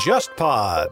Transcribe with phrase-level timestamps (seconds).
[0.00, 0.88] JustPod。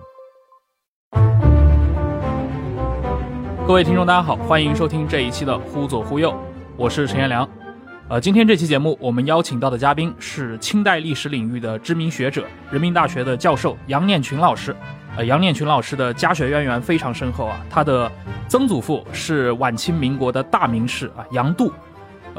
[3.66, 6.30] 各位听众，大家好，欢迎收听这一期的《忽左忽右》，
[6.76, 7.48] 我是陈彦良。
[8.08, 14.76] 呃，今天这期节目我们邀请到的嘉宾是清代历史领域的知名学者，人民大学的教授杨念群老师。
[15.16, 18.08] 呃，杨念群老师的家学渊源非常深厚啊，他的
[18.46, 21.72] 曾祖父是晚清民国的大名士啊杨度。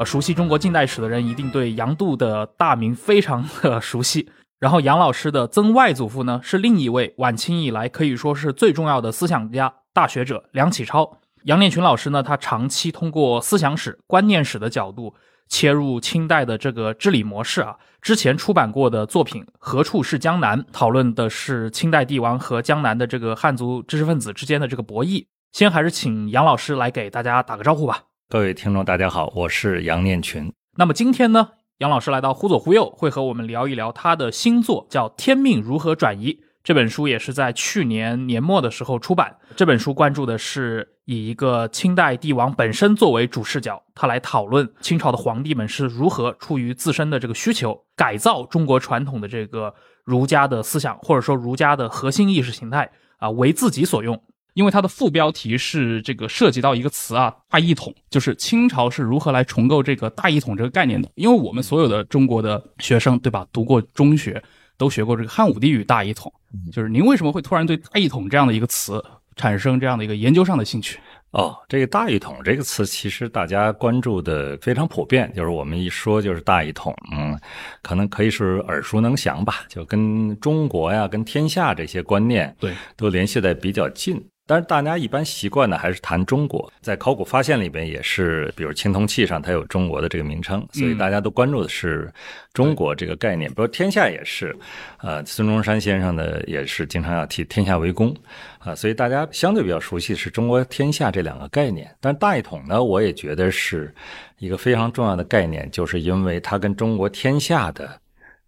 [0.00, 4.30] 呃，熟悉中国近代史的人一定对杨度的大名非常的 熟悉。
[4.58, 11.18] 然后杨老师的曾外祖父呢，是另一位晚清以来可以说是最重要的思想家、大学者梁启超。
[11.44, 15.14] 杨念群老师呢，他长期通过思想史、观念史的角度
[15.50, 17.76] 切入清代的这个治理模式啊。
[18.00, 25.26] 之前出版过的作品《何处是江南》，讨论的是清代帝王和江南的这个汉族知识分子之间的这个博弈。
[25.52, 28.04] 先还是请杨老师来给大家打个招呼吧。
[28.30, 30.52] 各位听众，大家好，我是杨念群。
[30.76, 31.48] 那么今天呢？
[31.78, 36.34] 杨老师来到忽左忽右，会和我们聊一聊他的新作，叫《天命如何转移》。
[36.62, 39.36] 这本书也是在去年年末的时候出版。
[39.56, 54.22] 这本书关注的是以一个清代帝王本身作为主视角，他来讨论清朝的皇帝们是如何出于自身的这个需求，改造中国传统的这个儒家的思想，或者说儒家的核心意识形态啊，为自己所用。
[54.54, 61.08] 因为它的副标题是这个涉及到一个词啊，大一统，就是清朝是如何来重构这个大一统这个概念的。
[61.14, 63.46] 因为我们所有的中国的学生，对吧？
[63.52, 64.42] 读过中学，
[64.76, 66.32] 都学过这个汉武帝与大一统。
[66.72, 69.02] 就是您为什么会突然对大一统这样的一个词
[69.36, 70.98] 产生这样的一个研究上的兴趣？
[71.30, 77.38] 哦，这个大一统这个词，其实大家关注的非常普遍，就是我们一说就是大一统，嗯，
[77.82, 84.20] 可能可以是耳熟能详吧，就跟中国呀、跟天下这些观念，对，都联系在比较近。
[84.50, 86.72] 但是大家一般习惯呢，还是谈中国。
[86.80, 92.12] 在考古发现里边也是，比如青铜器上它有中国的这个名称，所以大家都关注的是
[92.52, 93.48] 中国这个概念。
[93.48, 94.52] 比如天下也是，
[94.98, 98.12] 呃，孙中山先生呢也是经常要提天下为公，
[98.58, 101.88] 啊，所以大家相对比较熟悉是中国天下这两个概念。
[102.00, 103.94] 但大一统呢，我也觉得是
[104.38, 107.88] 一个非常重要的概念，就是因为它跟中国天下的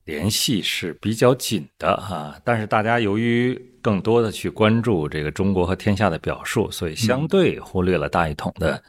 [0.04, 2.36] 联系是比较紧的哈。
[2.42, 8.82] 但是大家由于更多的去关注这个中国和天下的表述，所以相对忽略了大一统的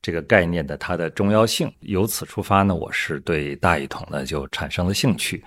[0.00, 1.70] 这个概念的它的重要性。
[1.80, 5.44] 由此出发呢，我是对大一统呢就产生了兴趣。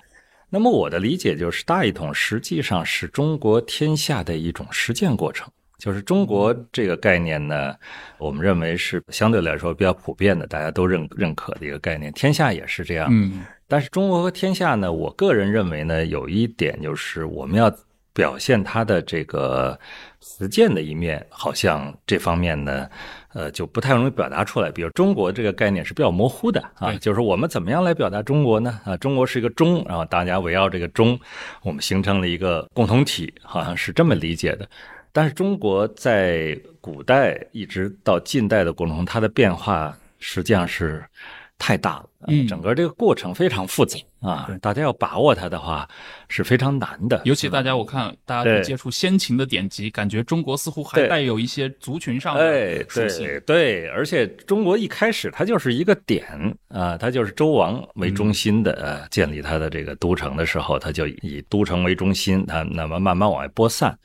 [0.49, 5.49] 那么我的理解就是，大一统实际上是中国天下的一种实践过程。
[5.77, 7.73] 就是中国这个概念呢，
[8.17, 12.11] 我们认为是相对来说比较普遍的，大家都认认可的一个概念。
[12.11, 13.07] 天下也是这样。
[13.09, 13.45] 嗯。
[13.65, 17.73] 但是中国和天下呢，我个人认为呢，有一点就是我们要。
[18.13, 19.79] 表现他的这个
[20.19, 22.89] 实践的一面，好像这方面呢，
[23.33, 24.71] 呃，就不太容易表达出来。
[24.71, 28.79] 比如中国这个概念是比较模糊的啊，就是我们怎么样来表达中国呢？
[28.83, 31.19] 啊，中国是一个中，然后大家围绕这个中，
[31.61, 34.67] 我们形成了一个共同体，好像是这么理解的。
[35.11, 41.03] 但是中国在古代一直到近代的过程中，它的变化实际上是。
[41.59, 45.87] 太大了，嗯，整个这个过程非常复杂啊，大家要把握它的话
[46.29, 47.21] 是非常难的。
[47.25, 53.39] 尤其大家，我看大家接触先秦的典籍，感觉中国似乎还带有一些族群上的属性。
[53.45, 56.25] 对，而且中国一开始它就是一个点
[56.69, 63.95] 啊，它就是周王为中心的，建立它的这个都城的时候，它就以都城为中心，它那么慢慢往外播散。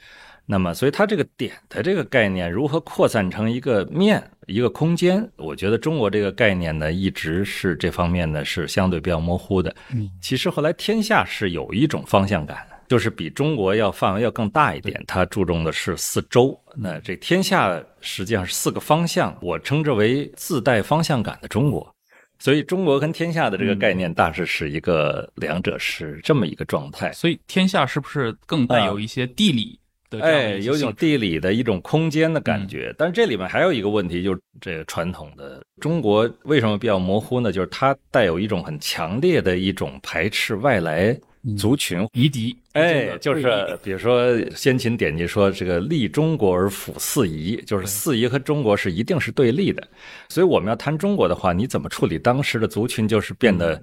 [0.47, 5.27] 那么，所以它这个点的这个概念如何扩散成一个面、一个空间？
[5.37, 9.75] 我觉得中国这个概念呢，一直是这方面呢是相对比较模糊的。
[9.95, 16.55] 嗯，其实后来天下是有一种方向感，就是比中国要范围要更大一点，它注重的是四周。
[16.77, 21.91] 那这天下实际上是四个方向，我称之为自带方向感的中国。
[22.39, 27.11] 所以，中国跟天下的这个概念大致是一个两者是这么一个状态。
[27.13, 29.79] 所以，天下是不是更带有一些地理？
[30.21, 37.53] 哎，有一种地理的一种空间的感觉，但是这里面还有一个问题，就是这个传统的中国为什么比较模糊呢？
[37.53, 41.19] 就是它带有一种很强烈的一种排斥外来
[41.59, 42.57] 族群、夷狄。
[42.73, 49.87] 哎，就是比如说先秦典籍说这个立中国而辅四夷，就是四夷和中国是一定是对立的。
[50.29, 53.81] 所以我们要谈中国的话，你怎么处理当时的族群，就是变得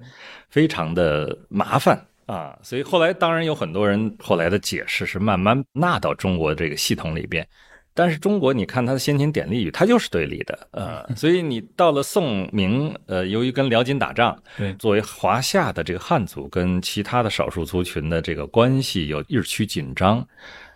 [0.50, 2.06] 非常的麻烦。
[2.32, 7.46] 啊，所以后来当然有很多人后来的解释是慢慢纳到中国这个系统里边，
[7.92, 20.26] 但是中国你看它的先秦典例语，它就是对立的，呃，所以你到了宋明，呃，由于跟辽金打仗，对，作为华夏的这个汉族跟其他的少数族群的这个关系有日趋紧张。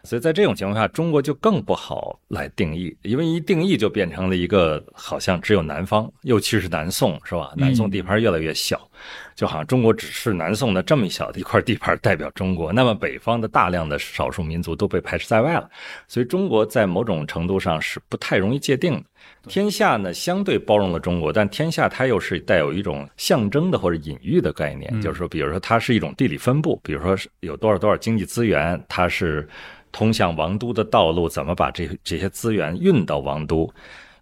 [0.05, 7.53] 所以在这种情况下，中国就更不好来定义，因为一定义就变成了一个好像只有南方，尤其是南宋，是吧？
[7.57, 8.89] 南宋地盘越来越小，
[9.37, 15.71] 就好像中国只是南宋的这么一小的一块地盘代表中国，那么北方的大量的少数民族都被排斥在外了，
[16.09, 19.03] 所以中国在某种程度上是不太容易界定的。
[19.47, 29.47] 天下呢相对包容了中国，但天下它又是带有一种象征的或者隐喻的概念，就是说，比如说它是一种地理分布，比如说有多少多少经济资源，它是
[29.93, 33.71] 通向王都的道路，怎么把这这些资源运到王都。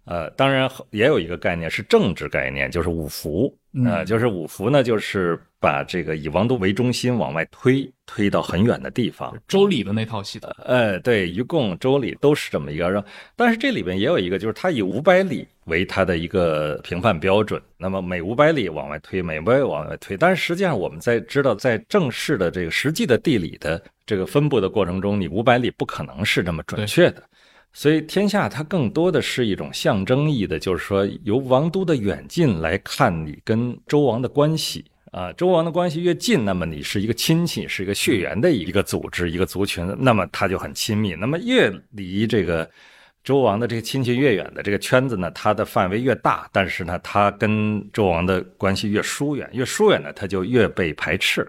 [0.05, 3.51] 呃，当然也有一个概念是政治概念，就是五福。
[3.83, 9.35] 呃，就是五福呢，就是把这个以王都为中心往外推，推到很远的地方。
[9.47, 10.49] 周礼的那套系统。
[10.63, 13.03] 呃，对，一共周礼都是这么一个。
[13.35, 17.61] 但是这里边也有一个，就是它以五百里为它的一个评判标准。
[17.77, 20.15] 那么每五百里往外推，每五百里往外推。
[20.15, 27.21] 但是实际上我们在知道，在正式的这个实际的地理的这个分布的过程中，你五百里不可能是这么准确的。
[27.77, 41.15] 所以天下它更多的是一种象征意义的，就是说由王都的远近来看你跟周王的关系啊，周王的关系越近，那么你是一个亲戚，是一个血缘的一个组织、一个族群，那么它就很亲密。
[41.15, 42.69] 那么越离这个
[43.25, 51.45] 周王的这个亲戚越远的这个圈子呢，它的范围越大，但是呢，它跟周王的关系越疏远，越疏远呢，它就越被排斥。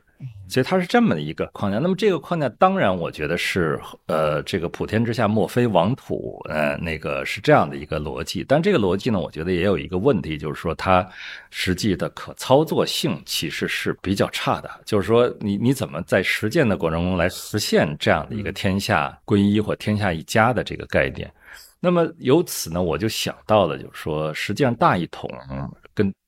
[0.48, 1.78] 所以它是这么的一个框架。
[1.78, 8.44] 那么这个框架当然，我觉得是呃，这个普天之下莫非王土，呃，那个是这样的一个逻辑。
[8.46, 11.06] 但这个逻辑呢，我觉得也有一个问题，就是说它
[11.50, 14.70] 实际的可操作性其实是比较差的。
[14.84, 21.30] 就是说，你你怎么在实践的过程中来实现这样的一个天下归一或天下一家的这个概念？
[21.78, 25.58] 那么由此呢，我就想到了，就是说，实际上大一统跟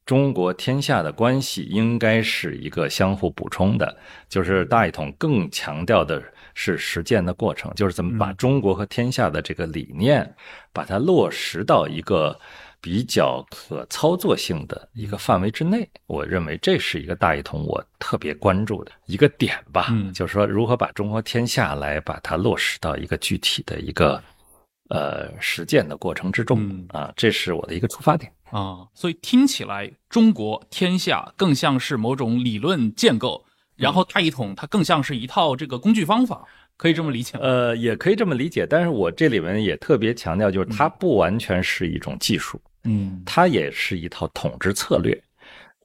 [0.09, 3.95] 中国天下的关系应该是一个相互补充的，
[4.27, 6.23] 就是大一统更强调的
[6.55, 10.35] 是实践的过程，就是怎么把中国和天下的这个理念，
[10.73, 12.41] 把它落实到一个
[12.81, 15.87] 比较可操作性的一个范围之内。
[16.07, 24.23] 我认为这是一个大一统我特别关注的一个点吧，就是说如何把中国天下来把它落实到一个具体的一个
[24.89, 28.33] 呃实践的过程之中啊，这是我的一个出发点。
[28.51, 33.45] 啊，所以听起来中国天下更像是某种理论建构，
[33.77, 36.43] 然后大一统它更像是一套这个工具方法，
[36.79, 37.37] 可以这么理解？
[37.39, 45.23] 呃，也可以这么理解，但是我这里面也特别强调，就是它不完全是一种技术，嗯，它也是一套统治策略。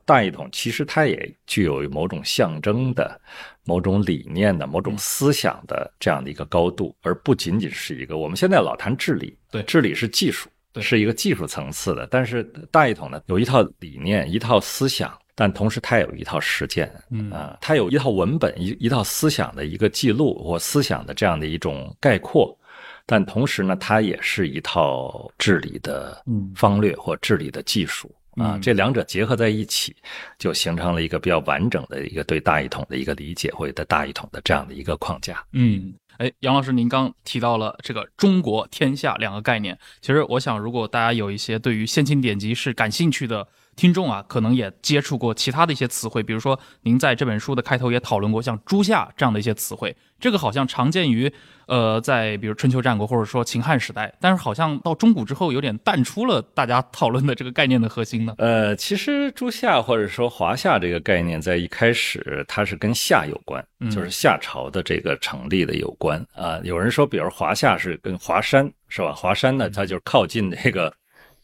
[0.06, 3.20] 大一统其实它也具有某种象征的、
[3.65, 10.50] 某种理念的、某种思想的这样的一个高度，而不仅仅是一个我们现在老谈治理，对，治理是技术。
[10.81, 17.30] 是一个技术层次的，但是大一统呢，有一套理念、一套思想，但同时它有一套实践，嗯。
[17.30, 22.57] 啊，它有一套文本、一一套思想的一个记录或思想的这样的一种概括，
[23.06, 26.24] 但同时呢，它也是一套治理的
[26.56, 29.96] 方略或治理的技术啊，这两者结合在一起，
[30.38, 35.94] 就形成了一个比较完整的一个对大一统的一个理解或者大一统的这样的一个框架，嗯。
[36.18, 39.76] 哎，杨老师，您刚提到了这个“中国天下”两个概念。
[40.00, 49.96] 其实，我想，如果大家有一些对于先秦典籍是感兴趣的听众啊，可能也接触过其他的一些词汇，比如说，您在这本书的开头也讨论过像“诸夏”这样的一些词汇。
[50.20, 51.30] 这个好像常见于，
[51.68, 58.34] 呃，在比如春秋战国或者说秦汉时代，但是好像到中古之后有点淡出了大家讨论的这个概念的核心呢。
[58.38, 66.58] 呃，其实“诸夏”或者说“华夏”这个概念在一开始它是跟夏有关，就是夏朝的这个成立的有关啊。
[66.63, 69.12] 有人说，比如华夏是跟华山是吧？
[69.13, 70.94] 华山呢，它就是靠近这个。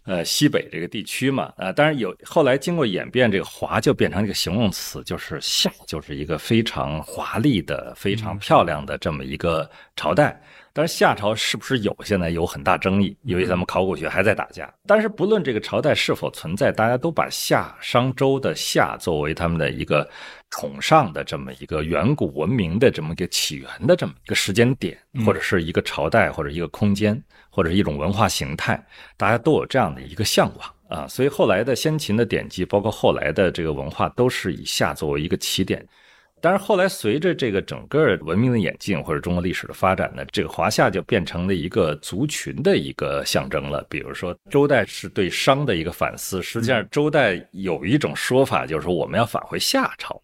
[0.09, 10.41] 呃，西北这个地区嘛，啊，当然有后来经过演变，这个华就变成一个形容词，就是夏，就是一个非常华丽的、非常漂亮的这么一个朝代。
[10.73, 14.73] 但是夏朝是不是有，现在有很大争议，由于咱们考古学还在打架。
[14.87, 20.09] 但是不论这个朝代是否存在，大家都把夏商周的夏作为他们的一个
[20.49, 27.21] 崇尚的这么一个远古文明的这么一个起源的这么一个时间点，或者是一个朝代，或者一个空间。
[27.59, 28.81] 或者一种文化形态，
[29.17, 35.85] 大家都有这样的一个向往啊，所以后来的先秦的典籍，包括后来的这个文化，都是以夏作为一个起点。
[36.39, 43.85] 但是后来随着这个整个文明的演进，或者中国历史的发展呢，这个华夏就变成了一个族群的一个象征了。
[43.89, 50.17] 比如说周代是对商的一个反思，实际上周代有一种说法，就是说我们要返回夏朝。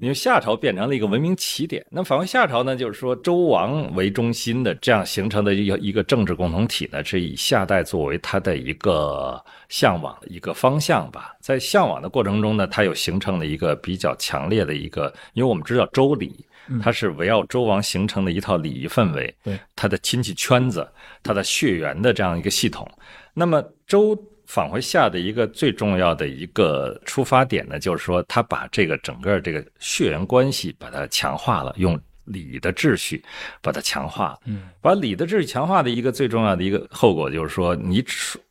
[0.00, 11.32] 因为夏朝变成了一个文明起点，那反观夏朝呢，就是说周王为中心的这样形成的一个一个政治共同体呢，是以夏代作为它的一个向往的一个方向吧。
[11.40, 16.44] 在向往的过程中呢，它又形成了一个比较强烈的一个，因为我们知道周礼，
[16.82, 20.86] 它是围绕周王形成的一套礼仪氛围，对他的亲戚圈子，
[21.22, 22.86] 它的血缘的这样一个系统。
[23.32, 24.18] 那么周。
[24.54, 33.20] 返回下的一个最重要的一个出发点呢，就是说他把这个整个这个血缘关系把它强化了，用礼的秩序
[33.60, 34.38] 把它强化。
[34.44, 38.00] 嗯，把礼的秩序强化的一个最重要的一个后果就是说，你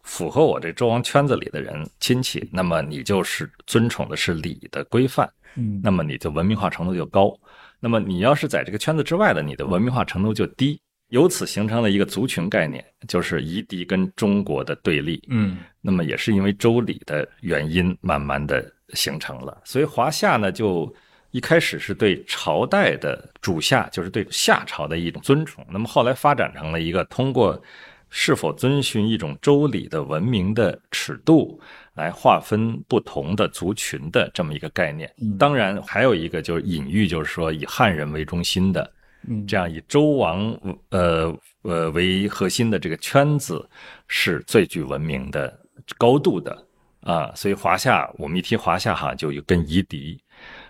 [0.01, 5.31] 符合我这周王圈子里的人亲戚，那么你就是尊崇的是礼的规范。
[5.55, 7.33] 嗯，那么你的文明化程度就高。
[7.79, 10.77] 那么你要是在这个圈子之外的，你的文明化程度就低。
[11.13, 15.23] 由此形成了一个族群概念，就是夷狄跟中国的对立。
[15.29, 18.65] 嗯，那么也是因为周礼的原因，慢慢的
[18.95, 19.61] 形成了。
[19.63, 20.91] 所以华夏呢，就
[21.29, 25.63] 一开始是对朝代的主夏，就是对夏朝的一种尊崇。
[25.69, 27.61] 那么后来发展成了一个通过
[28.09, 31.61] 是否遵循一种周礼的文明的尺度
[31.93, 35.07] 来划分不同的族群的这么一个概念。
[35.37, 38.91] 当然还有一个就是隐喻，就是说以汉人为中心的。
[39.27, 40.57] 嗯，这样以周王
[40.89, 43.67] 呃呃为核心的这个圈子
[44.07, 45.59] 是最具文明的
[45.97, 46.65] 高度的
[47.01, 50.21] 啊，所以华夏我们一提华夏哈，就跟夷狄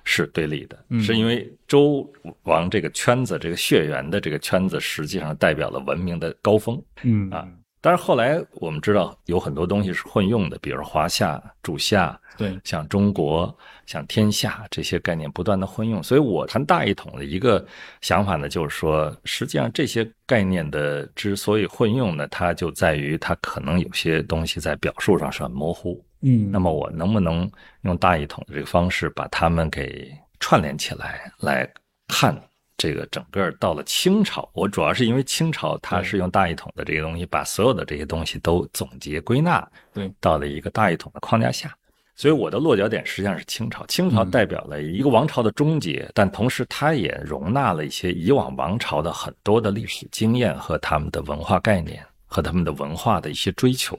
[0.04, 2.08] 是对立的，是因为周
[2.44, 7.30] 王这个圈子这个血缘的这个圈子实际上代表了文明的高峰，嗯。
[7.30, 7.48] 啊，
[7.84, 12.18] 但是后来我们知道有很多东西是混用的，比如华夏、主夏。
[12.36, 17.64] 对，像中国、像天下这些概念不断的混用，所以我谈大一统的一个
[18.02, 26.04] 想法呢，就是说，实际上这些概念的之所以混用呢，它就在于它可能有些东西在表述上是很模糊。
[26.22, 27.48] 嗯，那么我能不能
[27.82, 31.72] 用大一统的这个方式把它们给串联起来，来
[32.08, 32.36] 看
[32.78, 41.74] 这个整个到了清朝，我主要是因为清朝它是用大一统的这些东西，把所有的这些东西都总结归纳，对，到了一个大一统的框架下。
[42.16, 53.98] 所以我的落脚点实际上是清朝，清朝代表了一个王朝的终结，但同时它也容纳了一些以往王朝的很多的历史经验和他们的文化概念和他们的文化的一些追求。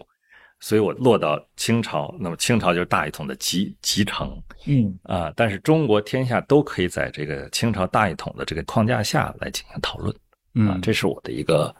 [0.64, 10.16] 所以我落到清朝，那么清朝就是大一统的集集成，嗯啊，但是中国天下都可以在这个清朝大一统的这个框架下来进行讨论，
[10.66, 11.74] 啊，这是我的一个。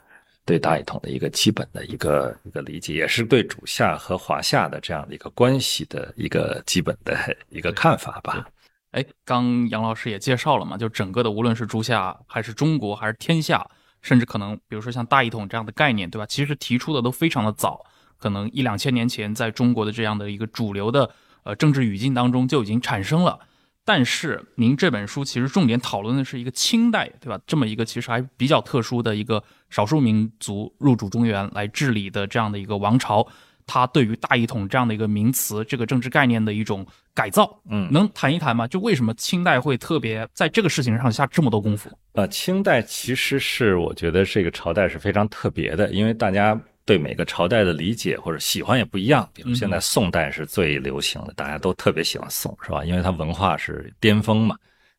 [0.47, 7.17] 对大一统的一个基本的一个一个理解，也是对主下和华夏的这样的一个关系的一个基本的
[7.49, 8.45] 一个看法吧。
[8.91, 13.67] 哎，刚杨老师也介绍了嘛，就整个的无论是诸夏还是中国还是天下，
[14.03, 16.27] 甚至可能比如说像大一统这样的概念，对吧？
[16.27, 17.83] 其实提出的都非常的早，
[18.25, 21.07] 可能一两千年前在中国的这样的一个主流的
[21.43, 23.37] 呃政治语境当中就已经产生了。
[23.83, 27.39] 但是您这本书其实重点讨论的是一个清代，对吧？
[27.45, 33.27] 这么一个其实还比较特殊的一个少数民族入主中原来治理的这样的一个王朝，
[33.67, 38.67] 它对于大一统这样的一个名词、这个政治概念的一种改造，嗯，能谈一谈吗？
[38.67, 41.95] 就为什么清代会特别在这个事情上下这么多功夫？
[42.13, 46.59] 呃，清代其实是我觉得这个朝代是非常特别的，因为大家。
[46.85, 52.85] 对每个朝代的理解或者喜欢也不一样，比如现在宋代是最流行的，大家都特别喜欢宋，是吧？
[52.85, 54.55] 因为它文化是巅峰嘛。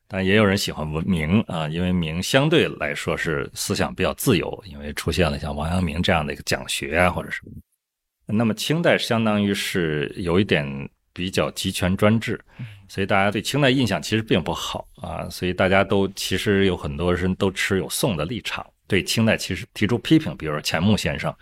[0.09, 7.51] 但也有人喜欢文明啊，因为明相对来说是思想比较自由，因为出现了像王阳明这样的一个讲学啊，或者什么。
[8.25, 10.65] 那么清代相当于是有一点
[11.13, 12.39] 比较集权专制，
[12.87, 18.65] 所以大家对清代印象其实并不好啊，所以大家都其实有很多人都持有宋的立场。
[18.87, 21.33] 对清代其实提出批评，比如说钱穆先生，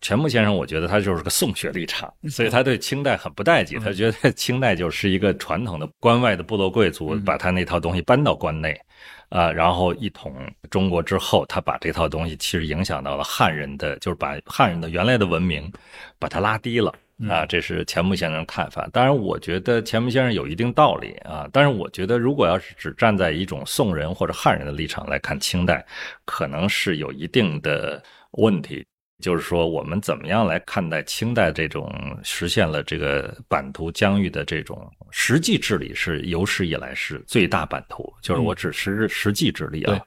[0.00, 8.80] 钱穆先生，我觉得他就是个宋学立场，所以他对清代很不待见，他觉得清代就是一个传统的关外的部落贵族，把他那套东西搬到关内，
[9.28, 10.34] 啊，然后一统
[10.70, 15.70] 中国之后，他把这套东西其实影响到了汉人的，就是把汉人的原来的文明，
[16.18, 16.94] 把它拉低了。
[17.28, 18.88] 啊，这是钱穆先生的看法。
[18.92, 21.48] 当然，我觉得钱穆先生有一定道理啊。
[21.52, 25.84] 但是，我觉得如果要是只站在一种宋人或者汉人的立场来看清代，
[26.24, 28.02] 可能是有一定的
[28.32, 28.84] 问题。
[29.24, 31.90] 就是说，我们怎么样来看待清代这种
[32.22, 38.12] 实现了这个版图疆域的这种实际治理，是有史以来是最大版图。
[38.20, 39.98] 就是我只实实际治理啊，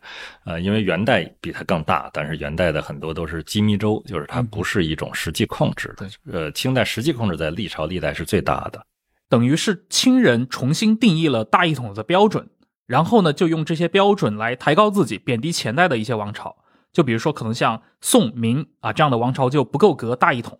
[0.45, 5.91] 呃，因为元代比它更大，但是元代的很多都是机密州，就是它不是一种实际控制。
[5.97, 8.79] 的，呃，清代实际控制在历朝历代是最大的，
[9.27, 12.47] 等于是清人重新定义了大一统的标准，
[12.85, 16.55] 然后呢，就用这些标准来抬高自己，贬低前代的一些王朝。
[16.93, 20.57] 就比如说，可能像宋明啊这样的王朝就不够格大一统。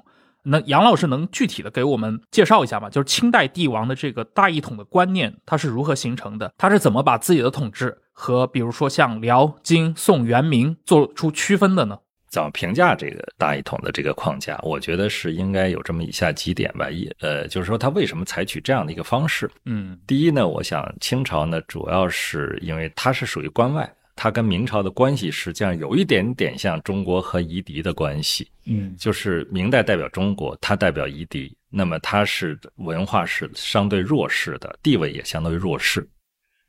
[0.49, 2.89] 那杨老师能具体的给我们介绍一下吗？
[2.89, 6.53] 就是清代帝王的这个大一统的观念，它是如何形成的？
[6.57, 11.99] 他是怎么把自己的统治和比如说像辽、金、宋、元、明做出区分的呢？
[12.29, 14.57] 怎么评价这个大一统的这个框架？
[14.63, 16.89] 我觉得是应该有这么以下几点吧。
[16.89, 19.49] 一呃，就是说他为什么采取这样的一个方式？
[19.65, 23.89] 嗯，第一呢，我想清朝呢，主要是因为它是属于关外。
[24.17, 36.05] 它跟明朝的关系实际上有一点点像中国和夷狄的关系，嗯就是明代代表中国，它代表夷狄，那么它是文化是相对弱势的，地位也相对弱势。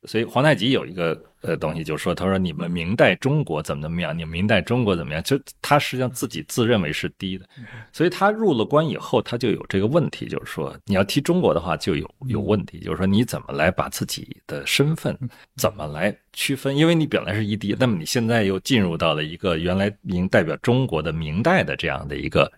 [0.04, 7.44] 所以皇太极有一个呃东西，就是说，他说你们明代中国怎么怎么样，你们明代中国怎么样，就他实际上自己自认为是低的，
[7.92, 15.18] 所以他入了关以后，他就有这个问题，就是说你要提中国的话就有有问题，就是说你怎么来把自己的身份
[15.56, 22.50] 怎么来区分，因为你本来是一低，那么你现在又进入到了一个原来明代表中国的明代的这样的一个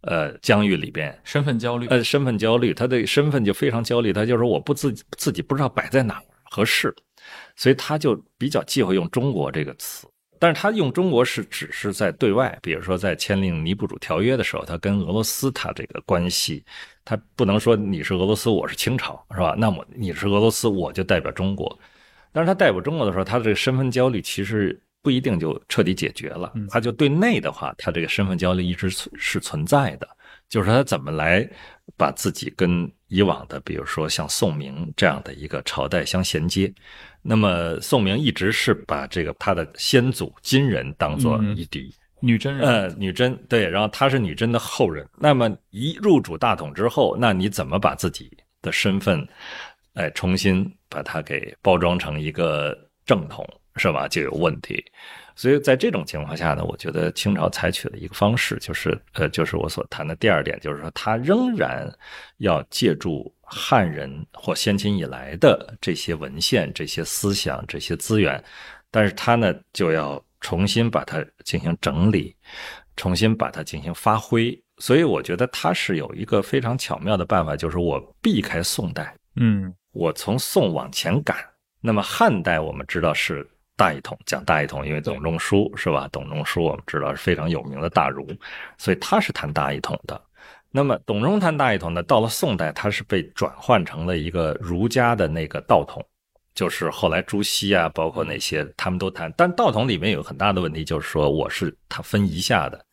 [0.00, 6.94] 呃疆域里边，身份焦虑，呃，身份焦虑，他的身份就非常焦虑，他就说我不自己自己不知道摆在哪儿合适，
[7.56, 10.06] 所以他就比较忌讳用中国这个词。
[10.38, 16.64] 但是他用中国是只是在对外，比如说在签订尼布楚条约的时候，他跟俄罗斯他这个关系，
[17.04, 19.54] 他不能说你是俄罗斯，我是清朝，是吧？
[19.58, 21.78] 那么你是俄罗斯，我就代表中国。
[22.32, 26.50] 但是他代表中国的时候，他这个身份焦虑其实不一定就彻底解决了。
[26.70, 30.08] 他就对内的话，他这个身份焦虑一直是存在的，
[30.50, 31.48] 就是他怎么来
[31.96, 36.70] 把自己跟以往的，比如说像宋明这样的一个朝代相衔接。
[37.22, 45.06] 那么宋明一直是把这个他的先祖金人当做夷狄，女真人，呃，女真对，然后他是女真的后人。
[45.18, 48.30] 那么一入主大统之后，那你怎么把自己
[48.60, 49.26] 的身份，
[49.94, 54.08] 哎，重新把它给包装成一个正统，是吧？
[54.08, 54.82] 就有问题。
[55.40, 61.90] 所以在这种情况下呢，我觉得清朝采取的一个方式，就是呃，就是我所谈的第二点，就是说他仍然
[62.36, 68.44] 要借助汉人或先秦以来的这些文献、这些思想、这些资源，
[68.90, 72.36] 但是他呢就要重新把它进行整理，
[72.94, 74.54] 重新把它进行发挥。
[74.76, 81.34] 所以我觉得他是有一个非常巧妙的办法，就是我避开宋代，嗯我从宋往前赶。
[81.80, 83.48] 那么汉代我们知道是
[83.80, 86.06] 大一统，讲大一统，因为董仲舒是吧？
[86.12, 88.28] 董仲舒我们知道是非常有名的大儒，
[88.76, 90.20] 所以他是谈大一统的。
[90.70, 96.04] 那么董仲谈大一统呢，到了宋代，他是被转换成了一个儒家的那个道统，
[96.54, 99.32] 就是后来朱熹啊，包括那些他们都谈。
[99.34, 102.84] 但道统里面有很大的问题，就是说我是他分一下的，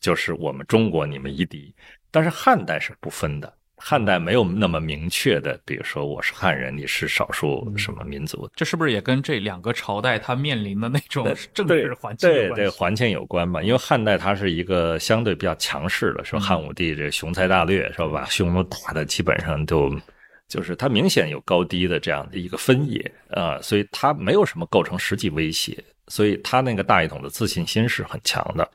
[0.00, 1.74] 就是我们中国你们夷狄，
[2.10, 3.52] 但是汉代是不分的。
[3.84, 12.50] 汉代没有那么明确的，比如说我是汉人，你是少数什么民族，这是不是也跟这两个朝代它面临的那种政治环境有对？
[12.54, 13.60] 对环境有关吧？
[13.60, 18.06] 因为汉代它是一个相对比较强势的，说汉武帝这雄才大略，是吧？
[18.06, 19.92] 把匈奴打的基本上都
[20.46, 28.70] 就是它明显有高低的这样的一个分野啊、所以它没有什么构成实际威胁，所以他那个大一统的自信心是很强的。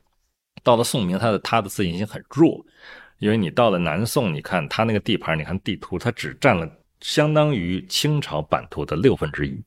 [0.62, 2.62] 到了宋明，他的他的自信心很弱，
[3.18, 6.68] 因为你到了南宋，你看他那个地盘，你看地图，它只占了
[7.00, 9.60] 相当于清朝版图的六分之一，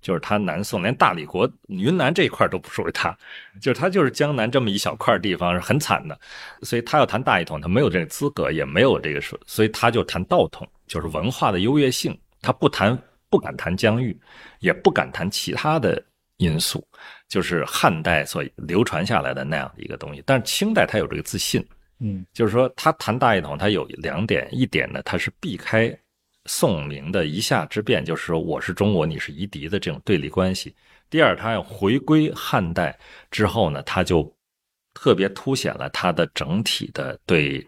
[0.00, 3.16] 就是他南宋连大理国云南这一块都不属于他，
[3.60, 6.18] 就是他就是江南这么一小块地方是很惨的，
[6.62, 12.96] 所以他要谈大一统，他没有这个资格，也没有这个说，所以他就谈道统，就是文化的优越性，他不谈
[13.28, 14.16] 不敢谈疆域，
[14.60, 16.00] 也不敢谈其他的
[16.36, 16.86] 因素，
[17.28, 21.64] 就是汉代所流传下来的那样的一个东西，但是清代他有这个自信。
[22.00, 25.96] 嗯就是说，他谈大一统，他有两点，一点呢，他是避开
[26.44, 30.70] 宋明的一夏之变，就是说我是中国，你是夷狄的这种对立关系；
[31.08, 32.98] 第二，他要回归汉代
[33.30, 34.30] 之后呢，他就
[34.94, 37.66] 特别凸显了他的整体的对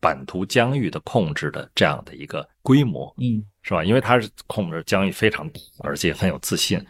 [0.00, 3.84] 版图疆域的控制的这样的一个规模，嗯是吧？
[3.84, 6.84] 因为他是控制疆域非常大，而且很有自信，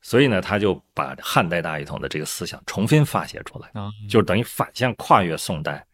[0.00, 3.68] 所以呢，他就把汉代大一统的这个思想重新发泄出来。
[3.72, 5.84] 啊，就等于反向跨越宋代，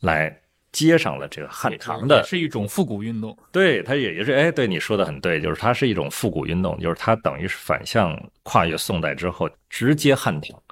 [0.00, 0.34] 来
[0.72, 3.36] 接上了这个汉唐的，是一种复古运动。
[3.50, 10.62] 对，它也也是，哎，对你说的很对，就是它是一种复古运动，就是它等于是反向跨越宋代之后，直接汉唐。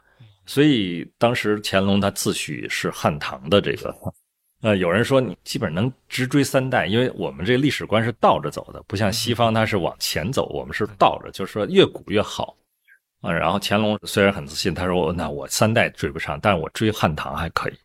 [0.46, 3.94] 所以当时乾隆他自诩是汉唐的这个，
[4.60, 12.54] 呃，有人说你基本能直追三代，因为我们这历史观是倒着走的，不像西方它是往前走，我们是倒着，就是说越古越好。
[13.22, 17.78] 啊，然后乾隆虽然很自信，他说那我三代追不上，但是我追汉唐还可以。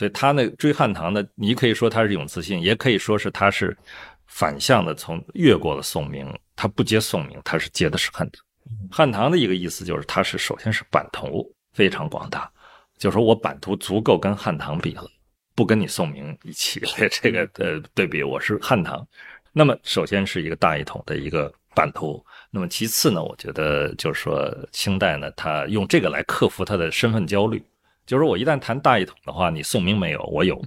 [0.00, 3.76] 所以他那追汉唐的，你可以说他是一种自信，也可以说是他是
[4.24, 8.42] 反向的从越过了宋明，他不接宋明，他是接的是汉唐。
[8.90, 12.50] 汉唐的一个意思就是，他是首先是版图非常广大，
[12.96, 15.06] 就是说我版图足够跟汉唐比了，
[15.54, 16.80] 不跟你宋明一起
[17.20, 19.06] 这个呃对比，我是汉唐。
[19.52, 27.62] 那么首先是一个大一统的一个版图，那么其次呢，我觉得就是说清代呢，他用这个来克服他的身份焦虑。
[28.10, 30.60] 就是我一旦谈大一统的话，你宋明没有，我有。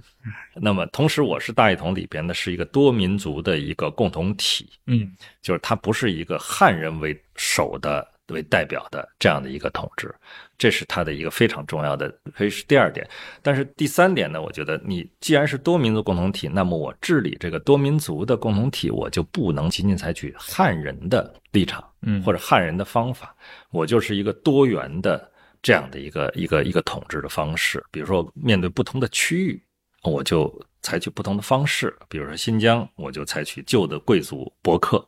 [0.54, 10.10] 那么同时，我是大一统里边的是一个多民族的一个共同体，嗯就是它不是一个汉人为首的为代表的这样的一个统治，
[10.56, 13.06] 这是它的一个非常重要的，可以是第二点。
[13.42, 23.36] 但是第三点呢，我觉得你既然是多民族共同体，那么我治理这个多民族的共同体，我就不能仅仅采取汉人的立场，嗯或者汉人的方法，
[23.70, 25.30] 我就是一个多元的
[25.64, 27.82] 这样的一个一个一个统治的方式。
[27.90, 29.60] 比如说，面对不同的区域，
[30.02, 31.92] 我就采取不同的方式。
[32.08, 34.98] 比如说新疆，我就采取旧的贵族伯克；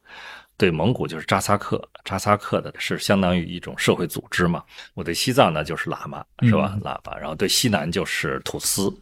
[0.56, 4.64] 对蒙古就是扎萨克，扎萨克的是相当于一种社会组织嘛。
[4.94, 6.72] 我对西藏呢就是喇嘛，是吧？
[6.74, 8.92] 嗯喇嘛，然后对西南就是土司。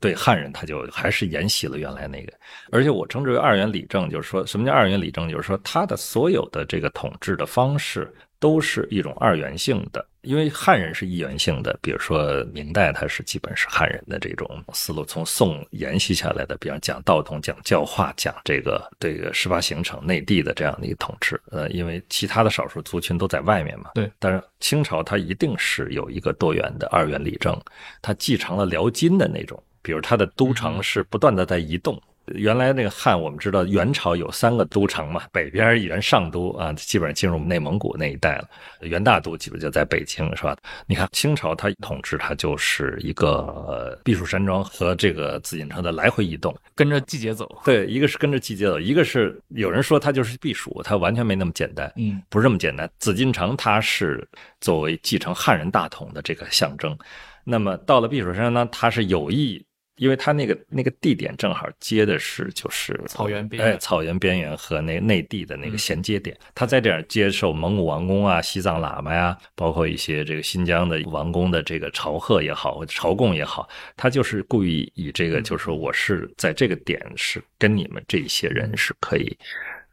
[0.00, 2.32] 对汉人，他就还是沿袭了原来那个，
[2.72, 5.30] 而且我称之为二元理政，就是说什么叫二元理政？
[5.30, 27.56] 就是说他的所有的这个统治的方式都是一种二元性的，因为汉人是一元性的，比如说明代它是基本是汉人的这种思路，从宋沿袭下来的，比方讲道统、讲教化、讲这个这个十八行省内地的这样的一个统治，呃，因为其他的少数族群都在外面嘛，对，但是清朝它一定是有一个多元的二元理政，
[28.02, 29.62] 它继承了辽金的那种。
[29.84, 32.00] 比如它的都城是不断的在移动。
[32.26, 38.48] 原来那个汉，我们知道元朝有三个都城嘛，北边元上都啊，基本上进入内蒙古那一带了，
[38.80, 40.56] 元大都基本就在北京，是吧？
[40.86, 43.28] 你看清朝它统治，它就是一个
[43.66, 47.60] 呃避暑山庄和这个紫禁城的来回移动，跟着季节走。
[47.64, 52.88] 对，一个是跟着季节走，一个是有人说它就是避暑，它完全没那么简单，嗯，不是这么简单。
[52.98, 54.26] 紫禁城它是
[54.60, 56.96] 作为继承汉人大统的这个象征，
[57.42, 59.64] 那么到了避暑山呢，它是有意。
[60.02, 79.38] 因为它那个那个地点正好接的是就是草原边缘哎，草原边缘和那内地的那个衔接点，它在这儿接受蒙古王公啊、西藏喇嘛呀，包括一些这个新疆的王公的这个朝贺也好，朝贡也好，他就是故意以这个，就是说我是在这个点是跟你们这些人是可以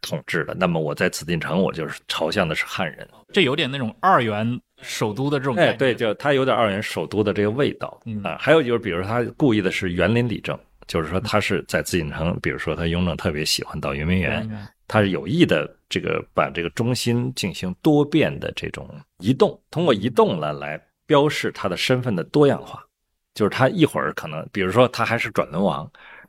[0.02, 8.00] 统治的，那么我在紫禁城我就是朝向的是汉人，这有点那种二元首都的这种感哎，对，就它有点二元首都的这个味道。
[8.06, 8.22] 嗯。
[8.22, 8.36] 啊。
[8.40, 18.88] 还有就是，比如说他故意的是园林里政，就是说他是在紫禁城，比如说他雍正特别喜欢到圆明园，嗯他是有意的这个把这个中心进行多变的这种
[19.18, 22.84] 移动，通过移动呢来标示他的身份的多样化。
[23.32, 25.88] 就是他一会儿可能，比如说他还是转轮王，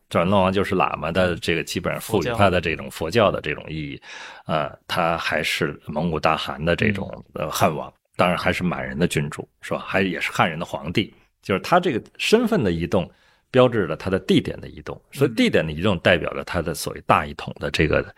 [0.09, 4.01] 转轮王就是喇嘛的这个基本上赋予他的这种佛教的这种意义，
[4.45, 9.79] 呃，他还是蒙古大汗的这种呃汉王，当然还是满人的君主，是吧？
[9.79, 13.09] 还也是汉人的皇帝，就是他这个身份的移动。
[13.53, 18.15] 标志着他的地点的移动，所以地点的移动代表着他的所谓大一统的这个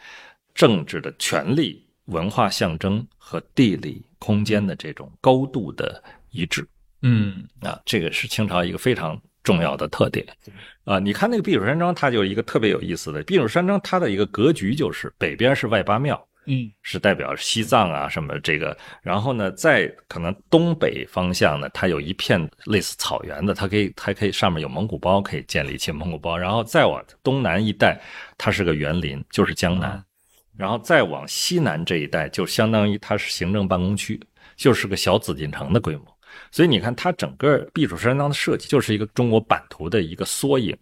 [0.53, 6.63] 政治的权力、文化象征和地理空间的这种高度的一致
[7.01, 10.23] 嗯啊，这个是清朝一个非常重要的特点
[10.83, 10.99] 啊。
[10.99, 16.71] 你看那个避暑山庄，它就一个特别有意思的避暑山庄，它的一个格局就是北边是外八庙，嗯。
[16.81, 27.99] 是代表西藏啊什么这个，然后呢，在可能东北方向呢，它有一片类似草原的，它可以它可以上面有蒙古包可以建立起蒙古包，然后再往东南一带，
[28.37, 30.03] 它是个园林，就是江南，
[30.57, 34.19] 然后再往西南这一带，就相当于它是行政办公区，
[34.55, 36.05] 就是个小紫禁城的规模。
[36.51, 40.75] 所以你看，它整个避暑山庄的设计就是一个中国版图的一个缩影。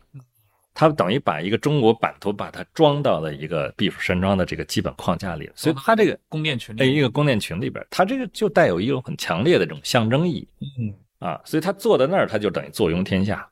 [0.73, 10.47] 它等于把一个中国版图把它装到了一个避暑山庄的这个基本框架里，所以它这个宫殿群哎一，个宫殿群里边，它这个就带有一种很强烈的这种象征意义
[10.79, 13.47] 嗯啊，所以它坐在那儿，它就等于坐拥天下。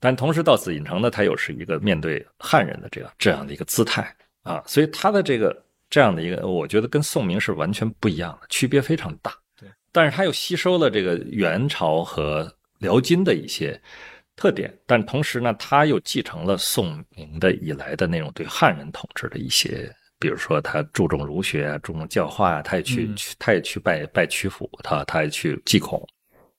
[0.00, 9.32] 但同时到紫禁城呢，它又是一个面对汉人的这样这样的一个姿态啊，所以它的这个这样的一个，我觉得跟宋明是完全不一样的，区别非常大。
[9.58, 13.80] 对，但是它又吸收了这个元朝和辽金的一些
[14.36, 26.04] 特点，但同时呢，他又继承了宋明的以来的那种对汉人统治的一些，比如说他注重儒学啊，注重教化啊，他也去他也去拜拜曲阜，他他也去祭孔，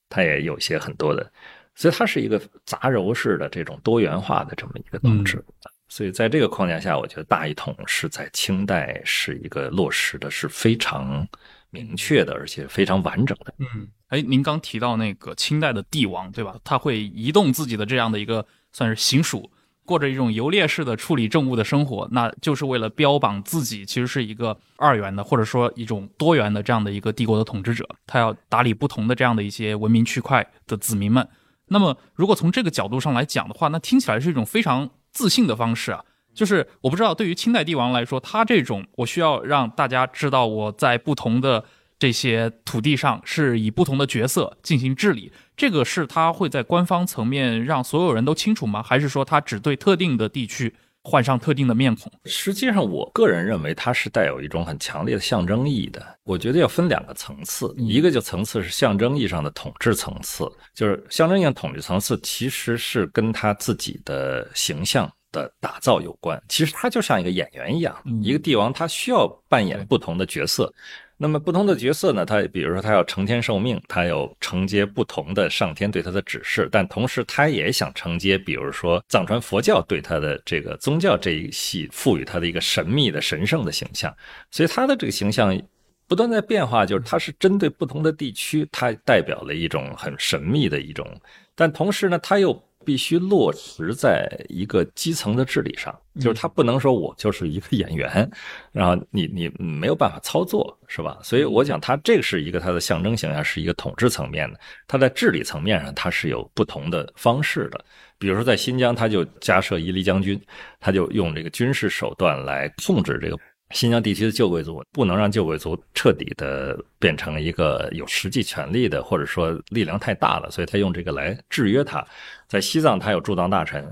[0.09, 1.29] 他也有些很多的，
[1.75, 5.43] 所以他是一个杂糅式的这种多元化的这么一个统治。
[5.87, 11.27] 所以在这个框架下，我觉得大一统是在清代是一个落实的是非常
[11.75, 13.53] 明确的，而且非常完整的。
[13.59, 16.55] 嗯，哎，您刚提到那个清代的帝王，对吧？
[16.63, 19.49] 他会移动自己的这样的一个算是行署，
[19.83, 31.27] 过着一种游猎式的处理政务的生活，那就是为了标榜自己其实是一个二元的，或者说一种多元的这样的一个帝国的统治者，他要打理不同的这样的一些文明区块的子民们。
[31.67, 36.03] 那么，如果从这个角度上来讲的话，那听起来是一种非常自信的方式啊。
[36.35, 41.63] 就是我不知道，对于清代帝王来说，他这种我需要让大家知道我在不同的
[41.97, 48.83] 这些土地上是以不同的角色进行治理，这个是他会在官方层面让所有人都清楚吗？
[48.83, 52.11] 还是说他只对特定的地区换上特定的面孔。
[52.25, 56.03] 实际上，我个人认为它是带有一种很强烈的象征意义的。
[56.23, 66.41] 我觉得要分两个层次，一个就层次是象征意义上的统治层次，就是象征意义上统治层次其实是跟他自己的形象的打造有关。
[66.47, 70.73] 其实他就像一个演员一样，一个帝王他需要扮演不同的角色。
[71.17, 72.25] 那么不同的角色呢？
[72.25, 84.13] 他比如说他要承天受命，他要承接不同的上天对他的指示，但同时他也想承接，比如说藏传佛教对他的这个宗教这一系赋予他的一个神秘的神圣的形象，
[84.51, 85.57] 所以他的这个形象
[86.05, 91.07] 不断在变化，就是他是针对不同的地区，他代表了一种很神秘的一种，
[91.55, 92.64] 但同时呢，他又。
[92.85, 98.29] 必须落实在一个基层的治理上，就是他不能说我就是一个演员，
[98.71, 101.17] 然后你你没有办法操作，是吧？
[101.23, 107.83] 所以我想他这个是一个他的象征形象，是一个统治层面的，他在治理层面上他是有不同的方式的。
[108.17, 110.39] 比如说在新疆，他就加设伊犁将军，
[110.79, 113.37] 他就用这个军事手段来控制这个。
[113.71, 122.05] 新疆地区的旧贵族不能让旧贵族彻底的变成一个有实际权力的，或者说力量太大了，所以他用这个来制约他。
[122.47, 123.83] 在西藏，他有驻藏大臣，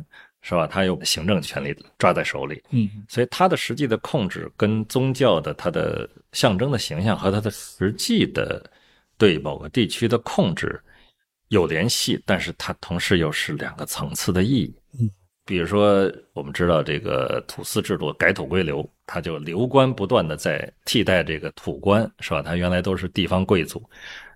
[0.41, 0.67] 是吧？
[0.67, 8.63] 他有行政权力抓在手里，嗯，所以他的实际的控制跟宗教的他的象征的形象和他的实际的
[9.17, 10.79] 对某个地区的控制
[11.47, 15.09] 有联系，但是它同时又是两个层次的意义，嗯。
[15.45, 22.41] 比如说，我们知道这个土司制度改土归流，他就流官不断的在替代这个土官，是吧？
[22.41, 23.83] 他原来都是地方贵族，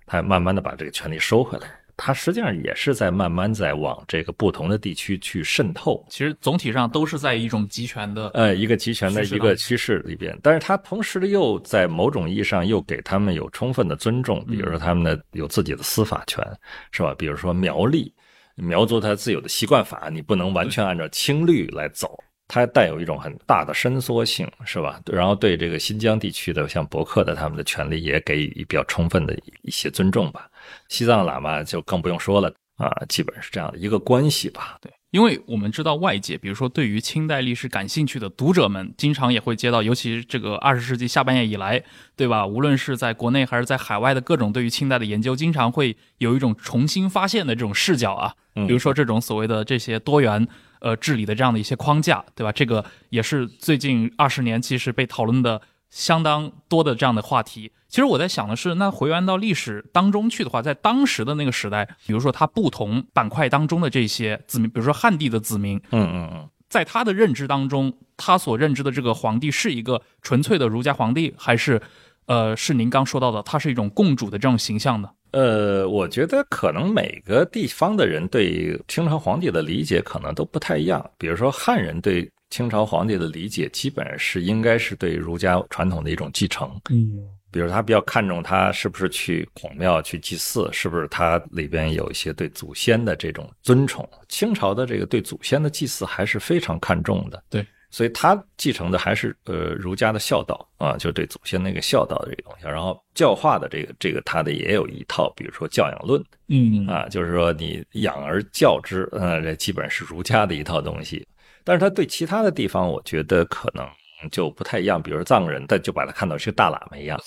[0.05, 6.05] 他慢慢的把这个权力收回来，他实际上也是在慢慢在往这个不同的地区去渗透。
[6.09, 16.45] 其实总体上都是在一种集权的呃一个集权的一个趋势里边，但是它同时的又在某种意义上又给他们有充分的尊重，比如说他们的有自己的司法权，
[16.91, 17.15] 是吧？
[17.17, 18.13] 比如说苗栗。
[18.57, 22.17] 苗族它自有的习惯法，你不能完全按照青绿来走，
[22.47, 24.99] 它带有一种很大的伸缩性，是吧？
[25.05, 30.49] 然后对这个新疆地区的像博客的他们的权利也给予比较充分的一些尊重吧。
[30.89, 34.77] 西藏喇嘛就更不用说了啊，基本是这样的一个关系吧。
[34.81, 34.91] 对。
[35.11, 41.81] 因为我们知道，外界比如说对于清代历史感兴趣的读者们，经常也会接到，尤其是这个二十世纪下半叶以来，
[42.15, 42.45] 对吧？
[42.45, 48.33] 无论是在国内还是在海外的各种对于清代的研究，经常会有一种重新发现的这种视角啊。
[48.53, 50.47] 比如说这种所谓的这些多元
[50.79, 52.51] 呃治理的这样的一些框架，对吧？
[52.51, 55.61] 这个也是最近二十年其实被讨论的。
[55.89, 71.81] 相当多的这样的话题，其实我在想的是，那回源到历史当中去的话，在当时的那个时代，比如说他不同板块当中的这些子民，比如说汉地的子民，嗯嗯嗯，在他的认知当中，他所认知的这个皇帝是一个纯粹的儒家皇帝，还是，
[72.25, 75.09] 呃，是您刚说到的，他是一种共主的这种形象呢？
[75.31, 82.29] 呃，我觉得可能每个地方的人对清朝皇帝的理解可能都不太一样，比如说汉人对。
[82.49, 94.07] 清朝皇帝的理解基本是应该是对儒家传统的一种继承，嗯，比如他比较看重他是不是去孔庙去祭祀，是不是他里边有一些对祖先的这种尊崇。
[94.29, 102.65] 清朝的这个对祖先的祭祀还是非常看重的，对，所以他继承的还是呃儒家的孝道啊，就对祖先那个孝道的这个东西。
[102.65, 111.27] 然后教化的这个这个他的也有一套，比如说教养论，嗯啊，就是说你养而教之，呃，这基本是儒家的一套东西。
[111.67, 113.85] 但是他对其他的地方，我觉得可能
[114.31, 115.03] 就不太一样。
[115.03, 117.19] 比如藏人，他就把他看到是大喇嘛一样。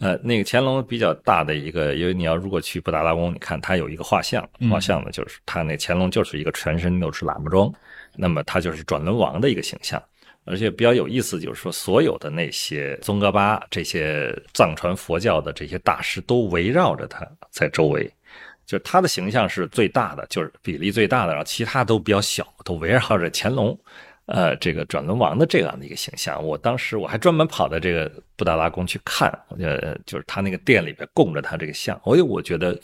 [0.00, 7.72] 呃，那个乾隆比较大的一个，因为你要如果去布达拉宫，你看他有一个画像，画像呢就是他那乾隆就是一个全身都是喇嘛装，
[8.14, 10.02] 那么他就是转轮王的一个形象。
[10.44, 18.08] 而且比较有意思，就是说所有的那些宗喀巴这些藏传佛教的这些大师都围绕着他在周围。
[18.66, 23.78] 就是他的形象是最大的，就是比例最大的，然后其他都比较小，都围绕着乾隆，
[24.26, 26.44] 呃，这个转轮王的这样的一个形象。
[26.44, 32.78] 我当时我还专门跑到这个布达拉宫去看，呃，就是他那个殿里边供着他这个像，我我觉得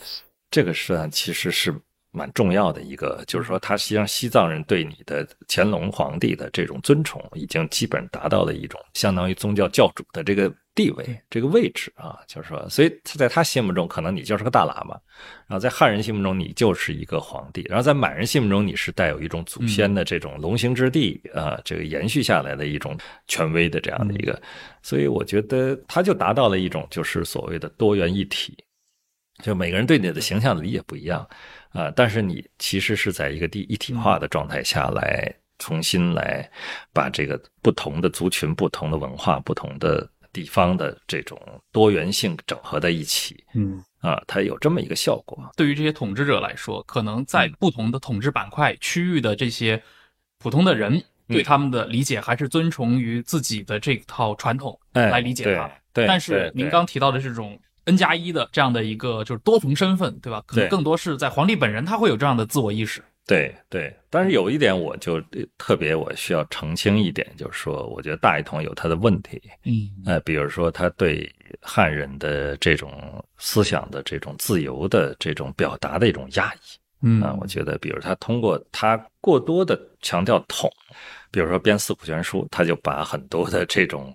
[0.49, 1.73] 这个实际上其实是
[2.13, 10.53] 蛮重要的一个，就是说他实际上西藏人对你的乾隆皇帝的这种尊崇，已经基本达到了一种相当于宗教教主的这个。
[10.75, 14.95] 地位这个位置啊，就是说，所以他在他心目中，可能你就是个大喇嘛；
[15.47, 22.97] 然后在汉人心目中，你就是一个皇帝；然后在满人心目中，你是带有一种祖先的这种龙兴之地啊，这个延续下来的一种
[23.27, 24.41] 权威的这样的一个。
[24.81, 28.57] 所以我觉得他就达到了一种就是所谓的多元一体，
[29.43, 31.23] 就每个人对你的形象的理解不一样
[31.73, 36.49] 啊，但是你其实是在一个地一体化的状态下来重新来
[36.93, 40.09] 把这个不同的族群、不同的文化、不同的。
[40.33, 41.39] 地方的这种
[41.71, 45.37] 多元性整合在一起，嗯啊，它有这么一个效果。
[45.55, 49.79] 对于这些统治者来说，可能在不同的统治板块区域的这些
[50.39, 55.67] 普通的人，对他们的理解还是遵从于自己的这套传统哎来理解它。
[55.93, 60.41] 对，对但是您刚提到的这种 N 加一的这样的一个就是多重身份，对吧？
[60.45, 63.03] 可能更多是在皇帝本人他会有这样的自我意识。
[63.25, 76.57] 对对，但是有一点我就呃特别我需要澄清一点，就是说，我觉得大一统有他的问题，嗯呃，比如说他对汉人的这种思想的这种自由的这种表达的一种压抑。
[77.05, 80.69] 嗯啊，我觉得，比如他通过他过多的强调统，
[81.31, 84.13] 比如说编四库全书，他就把很多的这种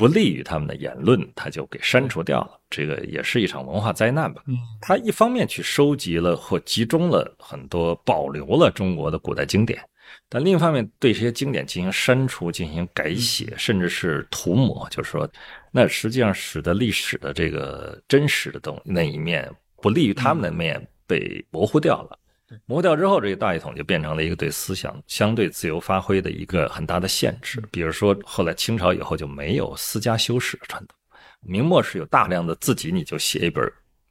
[0.00, 2.58] 不利于他们的言论，他就给删除掉了。
[2.70, 4.42] 这个也是一场文化灾难吧。
[4.46, 9.78] 嗯他一方面去收集了或集中了很多保留了中国的古代经典，
[10.26, 15.28] 但另一方面对这些经典进行删除、进行改写，甚至是涂抹，就是说，
[15.70, 19.46] 那实际上使得历史的这个真实的东那一面
[19.82, 22.18] 不利于他们的面被模糊掉了。
[22.66, 27.62] 模糊掉之后，这个大一统就变成了一个对思想相对自由发挥的一个很大的限制。
[27.70, 30.96] 比如说，后来清朝以后就没有私家修史的传统，
[31.40, 33.64] 明末是有大量的自己你就写一本，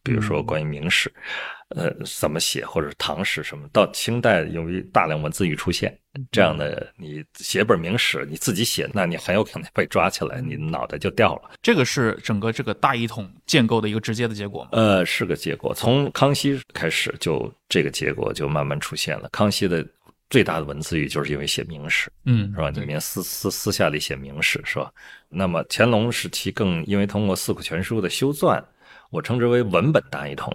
[0.04, 1.12] 比如说关于明史，
[1.70, 3.68] 呃，怎么写，或者是唐史什么。
[3.72, 5.96] 到清代由于大量文字狱出现，
[6.32, 11.52] 这样的你写本明史你自己写，那你很有可能被抓起来，你脑袋就掉了。
[11.62, 14.70] 这个是整个这个大一统建构的一个直接的结果吗？
[14.74, 15.74] 呃，是个结果。
[15.74, 19.30] 从康熙开始，就这个结果就慢慢出现了。
[19.32, 19.86] 康熙的
[20.30, 22.70] 最大的文字狱就是因为写明史，嗯，是吧？
[22.70, 24.92] 里面私私私下里写明史，是吧？
[25.28, 28.64] 那么乾隆时期更因为通过四库全书的修撰，
[29.10, 30.54] 我称之为文本大一统，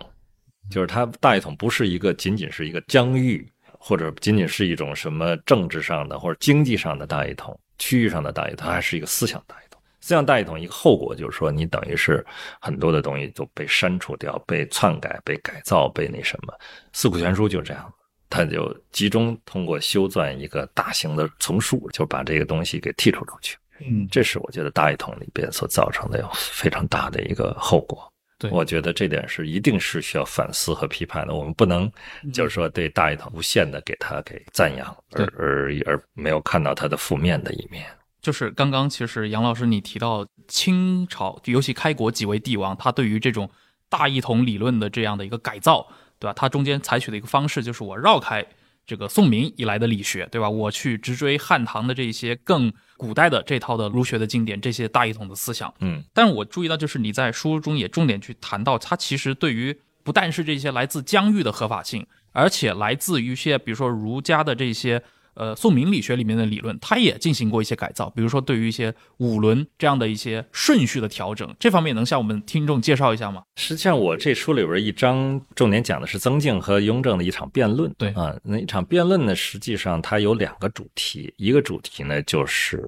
[0.71, 3.47] 就是它大一统不是一个仅仅是一个疆域，
[3.79, 9.81] 或者仅仅是一种什么政治上的或者经济上的大一统，区域上的大一统，它还是一个思想大一统。
[10.01, 12.25] 思想大一统一个后果就是说，你等于是
[12.61, 16.55] 很多的东西都被删除掉、被篡改、被改造、被那什么。
[16.93, 17.93] 四库全书就这样，
[18.29, 23.57] 它就集中通过修撰一个大型的丛书，就把这个东西给剔除出去。
[23.81, 28.07] 嗯，这是我觉得大一统里边所造成的非常大的一个后果。
[28.49, 31.35] 对我觉得这点是一定是需要反思和批判的。
[31.35, 31.91] 我们不能
[32.33, 37.85] 就是说对大一统无限的给他给赞扬，而而而没有看到他的负面的一面。
[38.21, 43.51] 就是刚刚其实杨老师你提到清朝，尤其开国几位帝王，他对于这种
[43.89, 45.87] 大一统理论的这样的一个改造，
[46.19, 46.33] 对吧？
[46.33, 48.45] 他中间采取的一个方式就是我绕开
[48.87, 50.49] 这个宋明以来的理学，对吧？
[50.49, 55.73] 我去直追汉唐的这些更古代的这套的儒学的经典，这些大一统的思想。
[55.81, 65.03] 嗯，但是我注意到，就是你在书中也重点去谈到，它其实对于不但是这些来自疆域的合法性，而且来自于一些比如说儒家的这些
[65.35, 73.43] 呃宋明理学里面的理论，它也进行过一些改造，比如说对于一些五轮这样的一些顺序的调整，这方面能向我们听众介绍一下吗？
[73.57, 77.93] 实际上，我这书里边一章重点讲的是曾静和雍正的一场辩论。
[77.99, 82.83] 对啊，那一场辩论呢，实际上它有两个主题，一个主题呢就是。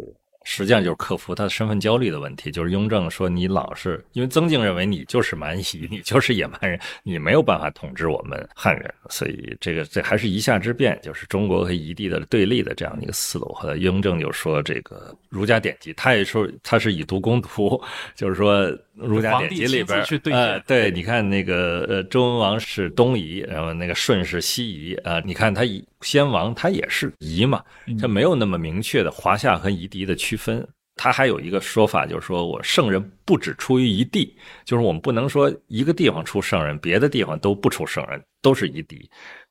[0.48, 13.52] 实际上就是克服他的身份焦虑的问题，就是雍正说你老是因为曾静认为你就是蛮夷，你就是野蛮人，你没有办法统治我们汉人，所以这个这还是一下之变，就是中国和夷地的对立的这样的一个思路。
[13.54, 17.82] 后来雍正就说这个儒家典籍，他也说他是以毒攻毒，
[18.14, 20.00] 就是说儒家典籍里边，
[20.32, 25.64] 呃，对，你看那个呃周文王是东夷，然后那个舜是西夷啊、呃，你看他
[26.06, 27.60] 先王他也是夷嘛，
[28.00, 30.66] 他没有那么明确的华夏和夷狄的区分。
[30.94, 39.10] 他还有一个说法，就是说我圣人不只出于一地，就是我们不能说一个地方出圣人，别的地方都不出圣人，都是夷狄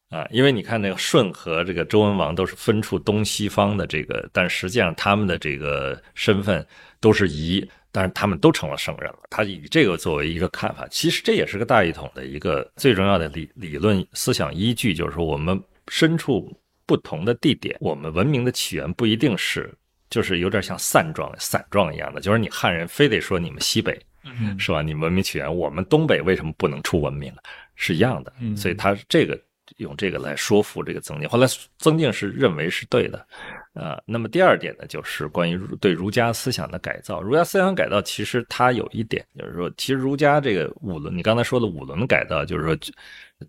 [0.09, 0.25] 啊。
[0.31, 6.65] 因为你看那个舜和这个周文王都是分出东西方的这个，但实际上他们的这个身份
[6.99, 9.19] 都是夷，但是他们都成了圣人了。
[9.29, 19.73] 他以这个作为一个看法，其实这也是个大一统的一个最重要的理理论思想依据，就是说我们身处不同的地点，我们文明的起源不一定是。
[20.07, 24.83] 就是有点像散状、散状一样的，就是你汉人非得说你们西北，嗯，是吧？
[24.83, 27.33] 你文明起源，我们东北为什么不能出文明？
[27.75, 29.37] 是一样的，嗯，所以他这个
[29.77, 31.29] 用这个来说服这个曾静。
[31.29, 31.47] 后来
[31.79, 33.25] 曾静是认为是对的，
[33.73, 37.21] 呃，那么第二点呢，就是关于对儒家思想的改造。
[37.21, 42.77] 儒家思想改造其实它有一点，就是说，其实儒家这个五伦，你刚才说的五伦改造，就是说。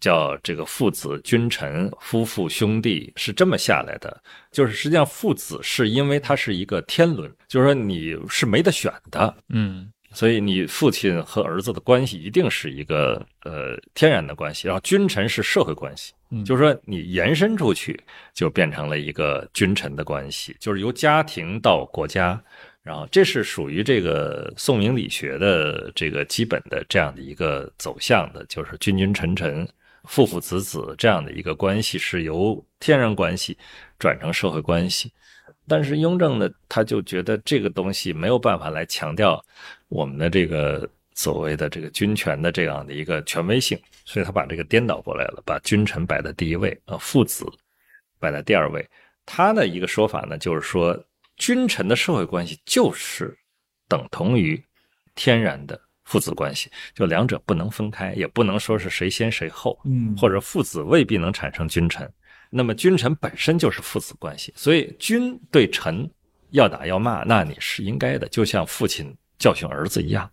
[0.01, 18.01] 叫这个父子君臣夫妇兄弟是这么下来的，就是实际上父子是因为它是一个天伦，就是说你是没得选的，嗯，所以你父亲和儿子的关系一定是一个呃天然的关系，然后君臣是社会关系，嗯就是说你延伸出去
[18.33, 22.43] 就变成了一个君臣的关系，就是由家庭到国家。
[22.83, 29.69] 然后，这是属于这个宋明理学的这个基本的这样的一个走向的，就是君君臣臣、
[30.05, 33.59] 父父子子这样的一个关系，是由天然关系
[33.99, 35.11] 转成社会关系。
[35.69, 39.43] 但是雍正呢，他就觉得这个东西没有办法来强调
[39.89, 47.45] 我们的这个所谓的这个君权的这样的一个权威性，所以他把这个颠倒过来了，把君臣摆在第一位，啊，父子
[48.19, 48.87] 摆在第二位。
[49.25, 50.99] 他的一个说法呢，就是说
[51.37, 53.37] 君臣的社会关系就是
[53.89, 54.63] 等同于
[55.15, 55.81] 天然的。
[56.05, 62.09] 父子关系就两者不能分开，也不能说是谁先谁后，嗯，或者父子未必能产生君臣。
[62.57, 66.11] 那么君臣本身就是父子关系，所以君对臣
[66.51, 70.31] 要打要骂，那你是应该的，就像父亲教训儿子一样。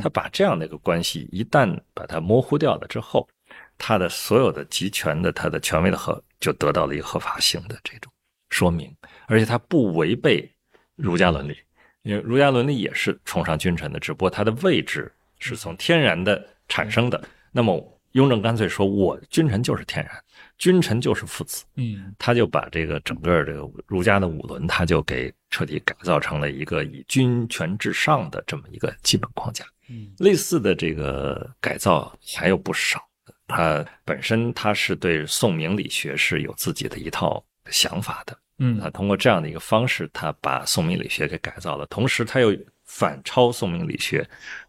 [0.00, 3.28] 他把这样的一个关系一旦把它模糊掉了之后，
[3.76, 8.12] 他的所有的集权的他的权威的合就得到了一个合法性的这种
[8.50, 8.94] 说明，
[9.26, 10.48] 而且他不违背
[10.94, 11.56] 儒家伦理。
[12.02, 17.20] 因为儒家伦理也是崇尚君臣的，只不过他的位置是从天然的产生的。
[17.50, 20.14] 那么雍正干脆说，我君臣就是天然，
[20.58, 21.64] 君臣就是父子。
[21.76, 29.64] 嗯，他就把这个整个这个儒家的五伦，他就给彻底改造成了一个以君权至上的这么一个基本框架。
[29.88, 33.02] 嗯，类似的这个改造还有不少。
[33.46, 38.36] 他本身他是对宋明理学是有自己的一套想法的。
[38.58, 44.26] 嗯，他通过这样的一个方式，他把宋明理学给改造了，同时他又反超宋明理学，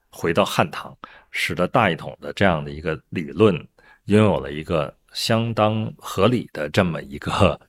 [0.10, 0.98] 回到汉唐，
[1.32, 3.56] 使得大一统的这样的一个理论
[4.06, 7.60] 拥有了一个相当合理的这么一个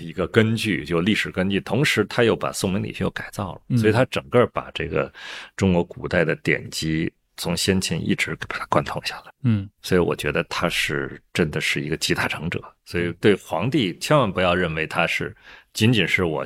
[0.00, 1.60] 一个根据，就历史根据。
[1.60, 5.12] 同时，他又把宋明理学又改造了，所以他整个把这个
[5.56, 9.32] 中国古代的典籍从先秦一直把它贯通下来。
[9.44, 12.60] 嗯，所以我觉得他是真的是一个集大成者。
[12.84, 15.32] 所以对皇帝千万不要认为他是。
[15.76, 16.42] 仅仅是我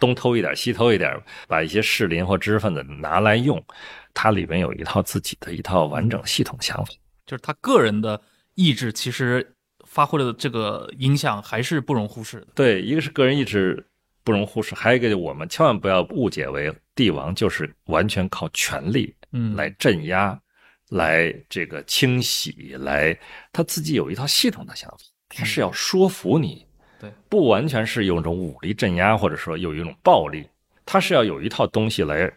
[0.00, 3.64] 东偷一点西偷一点，把一些士林或知识分子拿来用，
[4.12, 6.92] 它里边有一套自己的一套完整系统想法，
[7.24, 8.20] 就是他个人的
[8.56, 9.54] 意志，其实
[9.92, 12.46] 发挥的这个影响还是不容忽视的。
[12.54, 13.86] 对，一个是个人意志
[14.24, 20.40] 不容忽视，还有一个我们千万不要误解为帝王就是完全靠权力嗯来镇压，
[20.88, 23.14] 来这个清洗，来
[23.52, 26.66] 他自己有一套系统的想法，他是要说服你。
[26.98, 30.48] 对，不完全是用一种武力镇压，或者说有一种暴力，
[30.86, 32.32] 他是要有一套东西来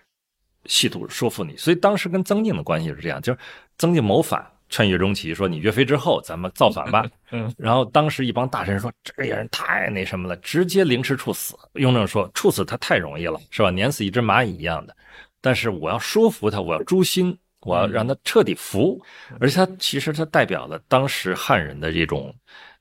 [0.65, 1.55] 系统说服你。
[1.55, 3.39] 所以当时跟曾静的关系是这样，就是
[3.77, 7.05] 曾静谋反，劝岳钟琪说：“你岳飞之后，咱们造反吧。
[7.31, 13.69] ”嗯，然后当时一帮大臣说：“这个人太那什么了，直接凌迟处死。”雍正说：“处死他太容易了，是吧？
[13.71, 14.95] 碾死一只蚂蚁一样的。
[15.41, 19.01] 但是我要说服他，我要诛心，我要让他彻底服。
[19.39, 22.33] 而且他其实他代表了当时汉人的这种。”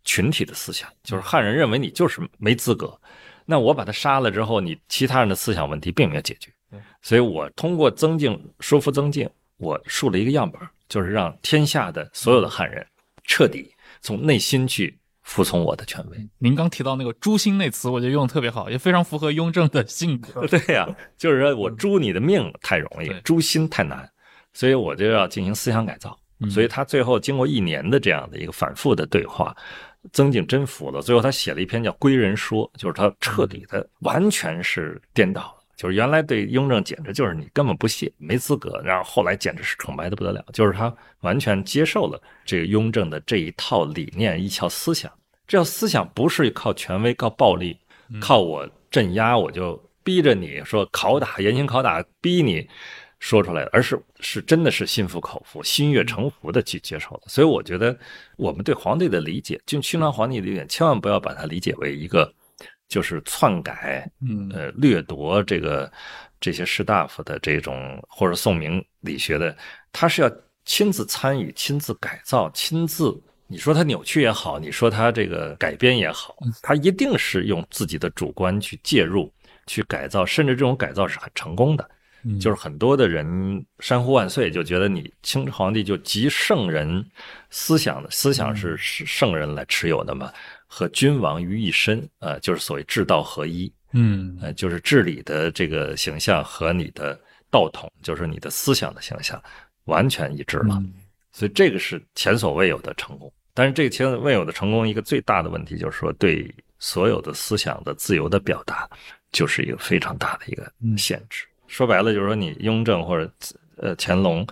[0.06, 2.94] 群体的思想就是汉人认为你就是没资格，
[3.46, 6.50] 那我把他杀了之后，你其他人的思想问题并没有解决，
[7.00, 9.26] 所以我通过曾静说服曾静，
[9.56, 12.86] 我树了一个样本，就是让天下的所有的汉人
[13.24, 16.28] 彻底从内心去服从我的权威。
[16.38, 20.46] 您刚提到那个“诛心”那词，我觉得用的特别好，也非常符合雍正的性格。
[20.48, 24.08] 对呀，就是说我诛你的命太容易，诛心太难，
[24.52, 26.18] 所以我就要进行思想改造。
[26.50, 29.56] 所以他最后经过一年的这样的一个反复的对话。
[30.12, 45.10] 曾静真服了，最后他写了一篇叫《归人说》，就是他彻底的完全是颠倒了，就是原来对雍正简直就是你根本不屑，没资格，然后后来简直是崇拜的不得了，就是他完全接受了这个雍正的这一套理念、一套思想。
[45.46, 47.78] 这套思想不是靠权威、靠暴力、
[48.20, 52.68] 靠我镇压，我就逼着你说拷打、严刑拷打，逼你。
[53.20, 57.22] 说出来的，而是是真的是心服口服、心悦诚服的去接受的。
[57.26, 57.96] 所以我觉得，
[58.36, 62.30] 我们对皇帝的理解，就清朝皇帝的理解，千万不要把它理解为一个
[62.88, 65.90] 就是篡改、嗯呃掠夺这个
[66.40, 69.56] 这些士大夫的这种或者宋明理学的，
[69.92, 70.30] 他是要
[70.64, 79.32] 亲自参与、亲自改造、亲自你说他扭曲也好，你说他这个改编也好，他一定是用自己的主观去介入、
[79.66, 81.90] 去改造，甚至这种改造是很成功的。
[82.40, 87.04] 就是很多的人山呼万岁，就觉得你清皇帝就集圣人
[87.50, 90.32] 思想的思想是是圣人来持有的嘛，
[90.66, 97.18] 和君王于一身，呃，就是所谓治道合一，嗯，呃，就是治理的这个形象和你的
[97.50, 99.42] 道统，就是你的思想的形象
[99.84, 100.82] 完全一致了，
[101.32, 103.32] 所以这个是前所未有的成功。
[103.52, 108.88] 但是这个前所未有的成功，一个最大的问题就是说，对所有的思想的自由的表达，
[109.30, 111.46] 就是一个非常大的一个限制。
[111.66, 113.30] 说白了就是说，你雍正或者
[113.76, 114.46] 呃乾隆，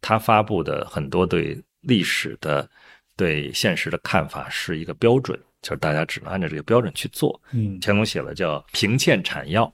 [0.00, 2.68] 他发布的很多对历史的、
[3.16, 7.40] 对现实的看法是一个标准，就是大家只能按照这个标准去做。
[7.52, 9.72] 嗯，乾隆写了叫“评欠产要”，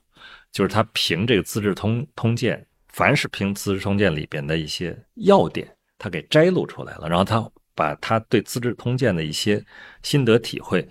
[0.53, 9.65] 就是他凭这个《资治通通鉴》，凡是凭《资治通鉴》里边的一些要点，他给摘录出来了，然后他把他对《资治通鉴》的一些
[10.03, 10.89] 心得体会，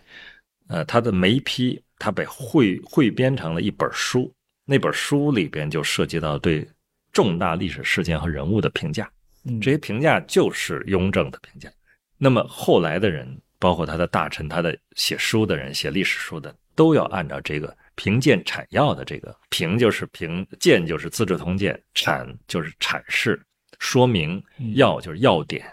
[0.68, 1.82] 呃，他的每一批。
[2.00, 4.30] 他被汇汇编成了一本书，
[4.66, 6.68] 那本书里边就涉及到对
[7.12, 9.10] 重大历史事件和人物的评价，
[9.46, 11.70] 嗯这些评价就是雍正的评价。
[12.18, 23.40] 那么后来的人，包括他的大臣、他的写书的人、写历史书的，都要按照这个评鉴阐要的这个评就是评，鉴就是《资治通鉴》，阐就是阐释、
[23.80, 25.66] 说明，嗯要就是要点，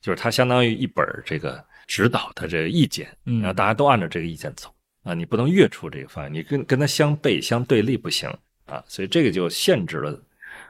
[0.00, 4.68] 就是它相当于一本这个指导的这个意见，嗯然后大家都按照这个意见走
[5.02, 8.28] 啊，你不能越出这个范围，你跟跟它相悖、相对立不行
[8.66, 10.20] 啊，所以这个就限制了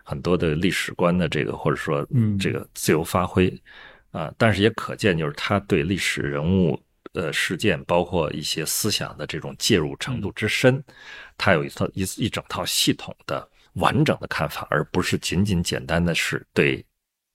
[0.02, 3.52] 很多的历史观的这个或者说嗯这个自由发挥
[4.10, 6.80] 啊，但是也可见就是他对历史人物。
[7.14, 10.82] 呃，事件包括一些思想的这种介入程度之深，
[11.36, 16.82] 他有一套一一整套系统的完整的看法，而不是仅仅简单的是对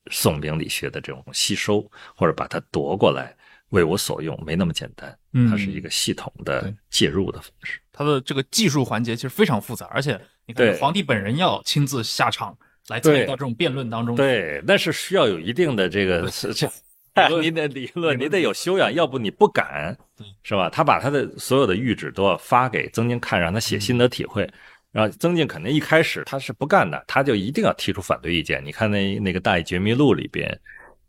[0.09, 3.36] 宋明理学的这种吸收或者把它夺过来
[3.69, 5.17] 为我所用，没那么简单。
[5.33, 7.79] 嗯它是一个系统的介入的方式。
[7.91, 12.57] 它的这个技术环节其实非常复杂，而且你看皇帝本人要亲自下场
[12.87, 16.69] 来参与到这种辩论当中，对，那是需要有一定的这个这。
[17.41, 19.97] 你得理论，你得有修养，要不你不敢，
[20.43, 20.69] 是吧？
[20.69, 24.47] 他把他的所有的谕旨都要发给曾静看，让他写心得体会。
[24.91, 28.63] 然后曾静肯定一开始他是不干的，他就一定要提出反对意见。
[28.63, 30.47] 你看那那个《大义觉迷录》里边，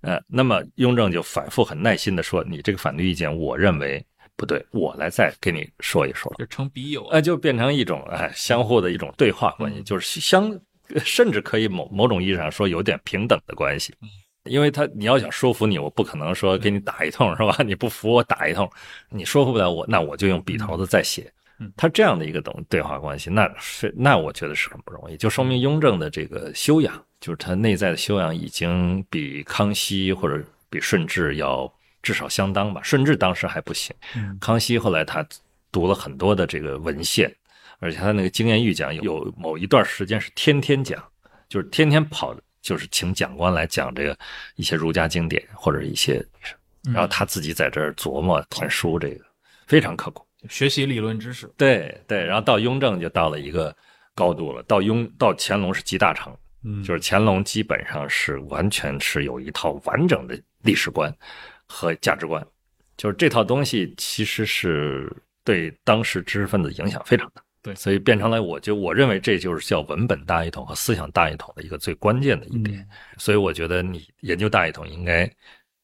[0.03, 4.05] 呃，那么雍正就反复很耐心的说：“你这个反对意见，我认为
[4.37, 7.15] 不对，我来再给你说一说。”就成笔友哎。
[7.15, 10.57] 呃，就变成一种哎相互的一种对话关系，嗯就是相
[11.05, 13.95] 甚至可以某某种意义上说有点平等的关系。
[14.45, 17.57] 因为他你要想说服你，我不可能说给你打一通是吧？
[17.67, 18.71] 你不服我打一通，
[19.11, 21.71] 你说服不了我，那我就用笔头子再写嗯。
[21.77, 32.81] 他这样的一个等对话关系，那是那我觉得是很不容易，就说明雍正的这个修养，就是他内在的修养已经比康熙或者比顺治要至少相当吧。
[32.83, 35.27] 顺治当时还不行，嗯康熙后来他
[35.73, 37.35] 读了很多的这个文献，
[37.81, 41.03] 而且他那个经验预讲有有某一段时间是天天讲，
[41.49, 44.17] 就是天天跑，就是请讲官来讲这个
[44.57, 46.25] 一些儒家经典或者一些，
[46.87, 49.25] 嗯然后他自己在这儿琢磨看书，这个
[49.67, 50.25] 非常刻苦。
[50.49, 53.77] 学习理论知识，对对，然后到雍正就到了一个
[54.15, 56.33] 高度了，到雍到乾隆是集大成，
[56.65, 61.13] 嗯就是乾隆基本上是完全是有一套完整的历史观
[61.67, 62.45] 和价值观，
[62.97, 65.11] 就是这套东西其实是
[65.45, 67.43] 对当时知识分子影响非常大。
[67.61, 72.87] 对所以变成了，我就我认为这就是叫文本大一统和思想大一统的一个最关键的一点。
[73.17, 75.29] 所以我觉得你研究大一统应该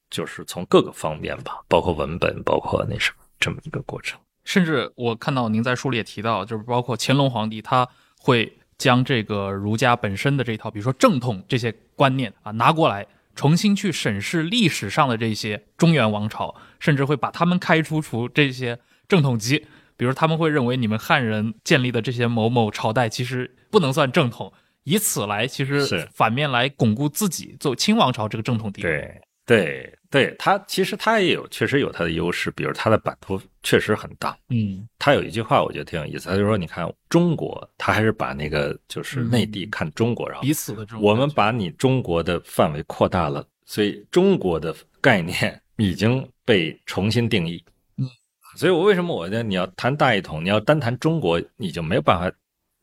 [0.09, 4.19] 就是从各个方面吧，包括文本，包括那什么这么一个过程。
[4.45, 7.87] 甚至我看到您在书里也提到，就是包括乾隆皇帝，他
[8.19, 19.67] 会将这个儒家本身的这一套，比如说正统这些观念啊拿过来，重新去审视历史上的这些中原王朝，甚至会把他们开除出这些正统籍。
[19.97, 24.53] 比如他们会认为你们汉人建立的这些某某朝代其实不能算正统，
[24.83, 28.91] 以此来其实反面来巩固自己做清王朝这个正统地位。
[28.91, 34.39] 对对对，它其实它也有确实有它的优势，比如它的版图确实很大。
[34.49, 47.61] 嗯他有一句话我觉得挺有意思，他就说：“你看中国，他还是把那个就是内地看中国，然后彼此的我们把你中国的范围扩大了，所以中国的概念 已经被重新定义。
[47.99, 48.09] 嗯，
[48.57, 52.31] 所以我为什么我觉得你要谈大一统，你要单谈中国，你就没有办法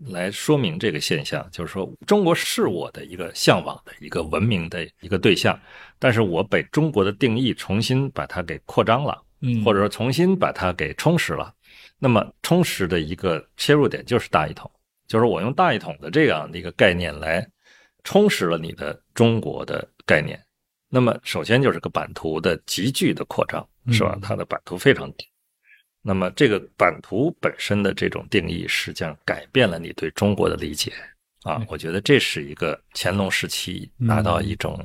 [0.08, 5.60] 来说明这个现象，就是说中国是我的一个向往的一个文明的一个对象，
[6.00, 11.52] 但是我把中国的定义重新把它给扩张了。”嗯或者说重新把它给充实了。
[11.98, 14.70] 那么充实的一个切入点就是大一统，
[15.08, 17.44] 就是我用大一统的这样的一个概念来
[18.04, 20.40] 充实了你的中国的概念。
[20.90, 24.22] 那么首先就是个版图的急剧的扩张，是吧嗯？
[24.22, 25.26] 它的版图非常大。
[26.02, 30.92] 那么这个版图本身的这种定义，实际上改变了你对中国的理解
[31.44, 31.66] 啊嗯。
[31.70, 34.84] 我觉得这是一个乾隆时期达到一种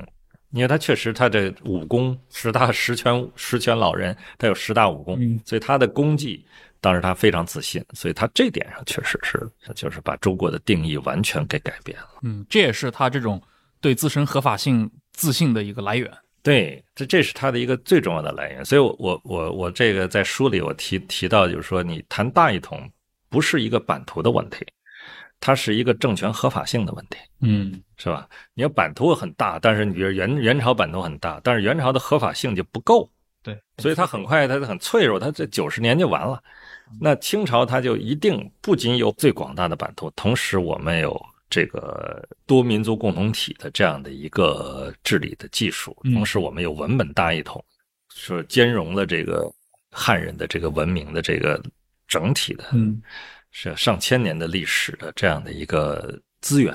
[0.51, 6.45] 因为他确实他的武功十大十全十全老人，他有十大武功，嗯所以他的功绩
[6.79, 12.09] 当时他非常自信，所以他这点上确实是就是把中国的定义完全给改变了。
[12.21, 13.41] 嗯，这也是他这种
[13.81, 16.09] 对自身合法性自信的一个来源。
[16.47, 18.63] 对，这这是他的一个最重要的来源。
[18.63, 22.89] 所以我，我我我这个在书里我提提到，就是说，你谈大一统
[23.27, 24.65] 不是一个版图的问题，
[25.41, 27.17] 它是一个政权合法性的问题。
[27.41, 28.29] 嗯是吧？
[28.53, 33.11] 你要版图很大，但是你比如元元朝版图很大，但是元朝的合法性就不够，
[33.43, 36.41] 对，所以它很快它很脆弱，它这九十年就完了。
[37.01, 47.63] 那清朝它就一定不仅有最广大的版图，同时我们有这个多民族共同体的这样的一个治理的技术，嗯同时我们有文本大一统，
[48.13, 49.49] 是兼容了这个
[49.91, 51.61] 汉人的这个文明的这个
[52.07, 53.01] 整体的，嗯
[53.51, 56.73] 是上千年的历史的这样的一个资源，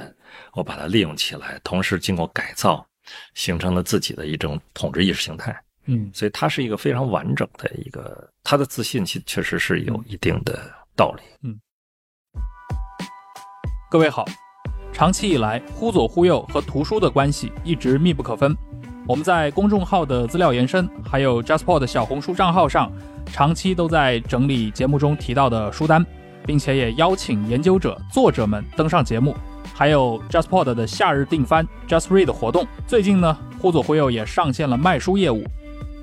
[0.55, 2.85] 我把它利用起来，同时经过改造，
[3.35, 5.55] 形成了自己的一种统治意识形态。
[5.85, 11.23] 嗯所以它是一个非常完整的一个，他的自信其确实是有一定的道理。
[11.43, 11.61] 嗯
[13.91, 14.25] 各位好，
[15.03, 18.57] 长期以来，忽左忽右和图书的关系一直密不可分。
[19.05, 22.89] 我们在公众号的资料延伸，还有 JustPod 的小红书账号上，
[23.27, 26.07] 长期都在整理节目中提到的书单，
[26.47, 29.35] 并且也邀请研究者、作者们登上节目。
[29.75, 35.43] 还有 JustPod 的夏日订番 Just Read 活动，最近呢，忽左忽右也上线了卖书业务，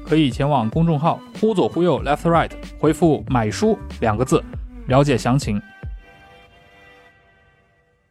[0.05, 4.43] 可以前往公众号“忽左忽右 Left Right” 回复“买书”两个字，
[4.87, 5.61] 了解详情。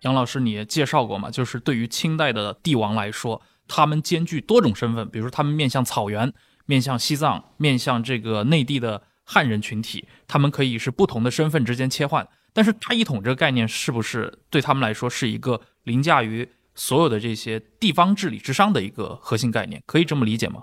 [0.03, 1.31] 杨老师，你也介绍过嘛？
[1.31, 6.33] 就是对于清代的帝王来说，他们兼具多种身份，比如说他们面向草原、
[6.67, 12.27] 面向西藏、面向这个内地的汉人群体，他们可以是不同的身份之间切换。
[12.53, 19.83] 但是大一统这个概念是不是对他们来说是一个凌驾于所有的这些地方治理之上的一个核心概念？
[19.87, 20.63] 可以这么理解吗？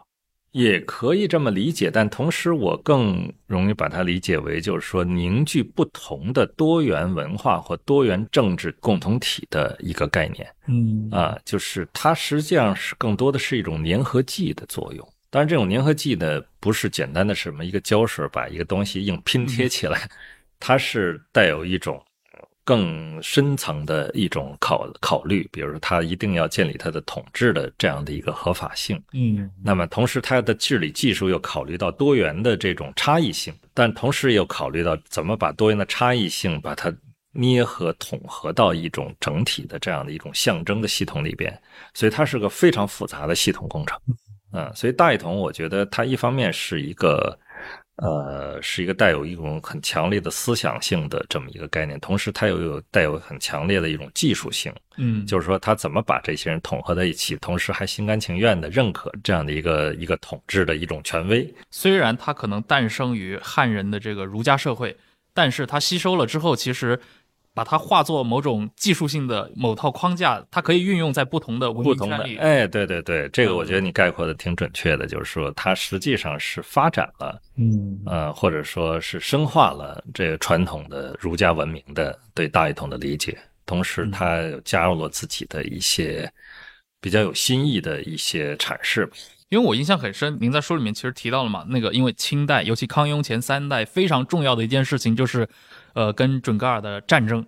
[0.56, 10.48] 也可以这么理解，但同时我更容易把它理解为，就是说凝聚不同的多元文化或多元政治共同体的一个概念。
[10.68, 11.10] 嗯。
[11.12, 15.06] 啊，就是它实际上是更多的是一种粘合剂的作用。
[15.30, 20.10] 当然，这种粘合剂呢，不是简单的什么一个胶水把一个东西硬拼贴起来，
[20.58, 22.02] 它是带有一种
[22.66, 29.00] 更深层的一种考考虑，比如说它一定要建立它的统治的这样的一个合法性。
[29.14, 36.92] 嗯那么同时，它的治理技术又考虑到多元的这种差异性，但同时又考虑到怎么把多元的差异性把它
[37.32, 41.56] 捏合统合到一种整体的这样的一种象征的系统里边，
[41.94, 43.96] 所以它是个非常复杂的系统工程。
[44.54, 47.38] 嗯，所以大一统，我觉得它一方面是一个。
[47.98, 61.50] 呃，是一个带有一种很强烈的思想性的这么一个概念，同时它又有带有很强烈的一种技术性，嗯，就是说他怎么把这些人统合在一起，同时还心甘情愿的认可这样的一个一个统治的一种权威。
[61.72, 64.98] 虽然它可能诞生于汉人的这个儒家社会，
[65.34, 67.00] 但是它吸收了之后，其实
[67.56, 71.84] 把它化作某种技术性的某套框架，它可以运用在不同的文
[72.26, 72.38] 明。
[72.38, 86.30] 哎，对对对，这个我觉得你概括的挺准确的，就是说它实际上是发展了，嗯呃，或者说是深化了这个传统的儒家文明的对大一统的理解，同时它加入了自己的一些
[87.00, 89.16] 比较有新意的一些阐释吧。
[89.50, 95.48] 因为我印象很深，您在书里面其实提到了嘛，那个因为清代，尤其康雍前三代非常重要的一件事情就是，
[95.96, 97.44] 呃，跟准噶尔的战争。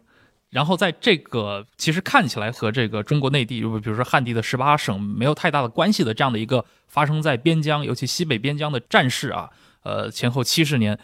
[0.50, 9.50] 然后在这个其实看起来和这个中国内地，比如说汉地的十八省没有太大的关系的这样的一个发生在边疆，尤其西北边疆的战事啊，
[9.84, 10.98] 呃，前后七十年，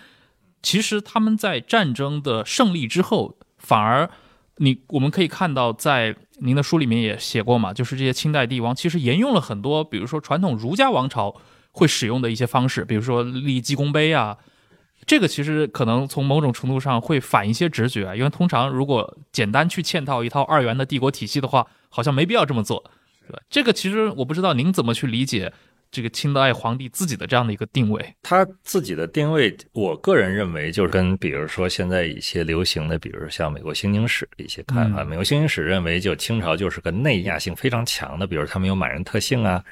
[0.64, 4.10] 其实他们在战争的胜利之后，反而
[4.58, 11.36] 你我们可以看到，在您的书里面也写过嘛，就是这些清代帝王其实沿用了很多，比如说传统儒家王朝
[11.72, 14.38] 会使用的一些方式，比如说立鸡公碑啊。
[15.06, 22.84] 这个其实可能从某种程度上会反一些直觉啊，因为通常如果简单去嵌套一套二元的帝国体系的话，好像没必要这么做，
[23.28, 23.42] 对？
[23.50, 25.52] 这个其实我不知道您怎么去理解
[25.94, 28.04] 这个清代皇帝自己的这样的一个定位。
[28.24, 35.04] 他自己的定位，我个人认为就是跟比如说现在一些流行的，比如像美国新经史的一些看法。
[35.04, 39.64] 嗯美国新经史认为，就清朝就是个内亚性非常强的，比如他们有满人特性啊，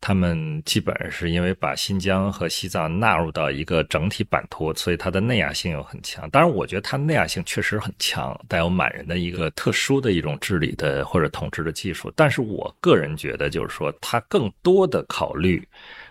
[0.00, 6.28] 他们基本上是因为把新疆和西藏纳入到一个整体版图，所以它的内亚性又很强。
[6.28, 12.12] 当然，我觉得它内亚性确实很强，带有满人的一个特殊的一种治理的或者统治的技术。
[12.14, 15.66] 但是我个人觉得，就是说它更多的考虑。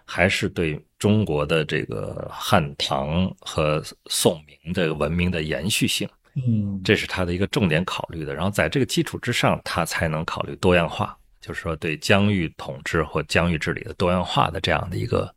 [0.09, 8.33] 还是对中国的这个汉唐和宋明这个文明的延续性，嗯这是他的一个重点考虑的。
[8.33, 15.31] 然后在这个基础之上，他才能考虑多样化，就是说对疆域统治或疆域治理的多样化的这样的一个。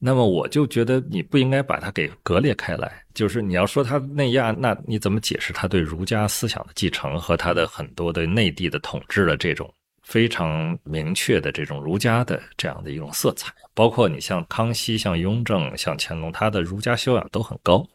[0.00, 9.68] 那么我就觉得你不应该把它给割裂开来，就是你要说它内亚，那你怎么解释他对儒家思想的继承和他的很多对内地的统治的这种
[10.08, 13.52] 非常明确的这种儒家的这样的一种色彩？
[13.74, 17.86] 包括你像康熙、像雍正、像乾隆，他的儒家修养都很高，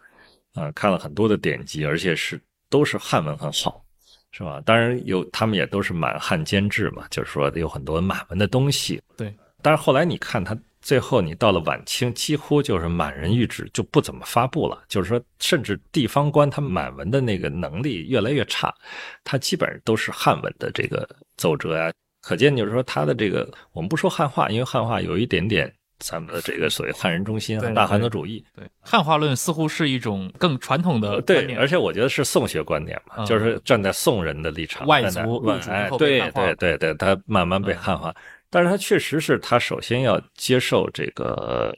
[0.53, 2.39] 啊、看了很多的典籍，而且是
[2.69, 3.83] 都是汉文很好，
[4.31, 4.61] 是吧？
[4.63, 9.01] 当然有他们也都是满汉兼治嘛，就是说有很多满文的东西。
[9.17, 18.71] 对，但是后来你看他最后你到了晚清，几乎就是满人谕旨就不怎么发布了，就是说甚至地方官他满文的那个能力越来越差，
[19.23, 21.07] 他基本上都是汉文的这个
[21.37, 21.91] 奏折呀、
[22.23, 28.43] 可见就是说他的这个，我们不说汉化，因为汉化有一点点咱们的这个所谓汉人中心对和大汉族主义。
[28.55, 38.15] 对，汉化论似乎是一种更传统的对，而且我觉得是宋学观点嘛，嗯就是站在宋人的立场，外在族外哎入主后被对对对对，他慢慢被嗯汉化，
[38.49, 41.75] 但是他确实是他首先要接受这个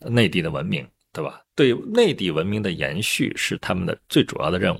[0.00, 1.40] 呃内地的文明，对吧？
[1.56, 4.78] 对内地文明的延续是他们的最主要的任务，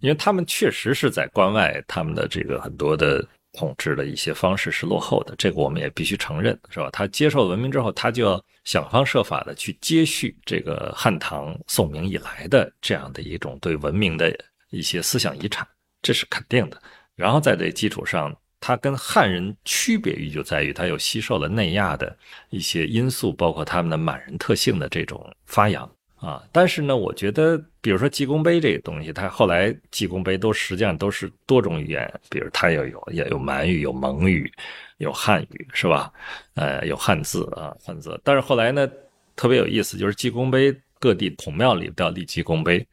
[0.00, 3.22] 因为他们确实是在关外，他们的这个很多的
[3.54, 6.90] 统治的一些方式是落后的，这个我们也必须承认，是吧？
[6.92, 14.36] 他接受文明之后，他就要想方设法的去接续这个汉唐宋明以来的这样的一种对文明的
[14.70, 15.66] 一些思想遗产，
[16.02, 16.80] 这是肯定的。
[17.14, 22.16] 然后在这基础上，他跟汉人区别于就在于他又吸收了内亚的
[22.50, 25.88] 一些因素，包括他们的满人特性的这种发扬
[26.24, 26.42] 啊。
[26.50, 34.50] 但是呢，我觉得，比如说济公碑这个东西，它后来济公碑都实际上都是多种语言，比如它要有也有满语、有蒙语、
[34.98, 36.12] 有汉语，是吧？
[36.54, 38.18] 呃，有汉字啊，汉字。
[38.24, 38.88] 但是后来呢，
[39.36, 42.86] 特别有意思，就是济公碑各地孔庙里都要立济公碑。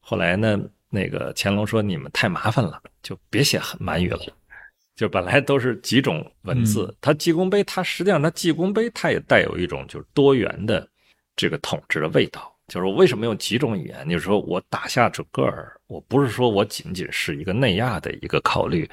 [0.00, 0.58] 后来呢，
[0.88, 4.20] 那个乾隆说你们太麻烦了，就别写满语了。
[4.96, 10.88] 就本来都是几种文字，它济公碑，它实际上它济公碑，它也带有一种就是多元的
[11.36, 12.52] 这个统治的味道。
[12.68, 14.08] 就是我为什么用几种语言？
[14.08, 18.88] 就是说我打下整个儿，我不是说我仅仅是一个内亚的一个考虑，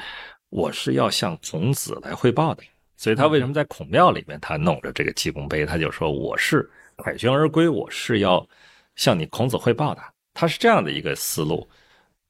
[0.49, 2.63] 我是要向孔子来汇报的。
[2.97, 6.67] 所以他为什么在孔庙里面他弄着这个济公碑，他就说我是
[7.03, 8.47] 凯旋而归，我是要
[8.95, 10.01] 向你孔子汇报的。
[10.33, 11.69] 他是这样的一个思路。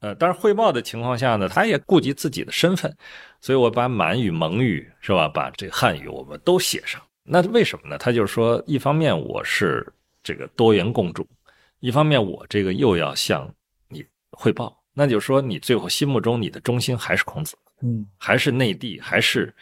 [0.01, 2.95] 呃，但是汇报的情况下呢，他也顾及自己的身份，
[3.39, 7.01] 所以我把满语、蒙语是吧，把这汉语我们都写上。
[7.23, 7.97] 那为什么呢？
[7.97, 9.87] 他就是说，一方面我是
[10.21, 11.27] 这个多元共主，
[11.86, 13.47] 一方面我这个又要向
[13.89, 19.53] 你汇报，那就是说你最后心目中你的中心还是孔子，嗯还是内地，还是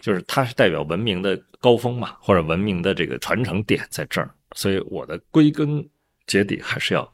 [0.00, 5.84] 就是他是代表文明的高峰嘛，或者文明的这个传承点在这儿，所以我的归根
[6.28, 7.12] 结底还是要。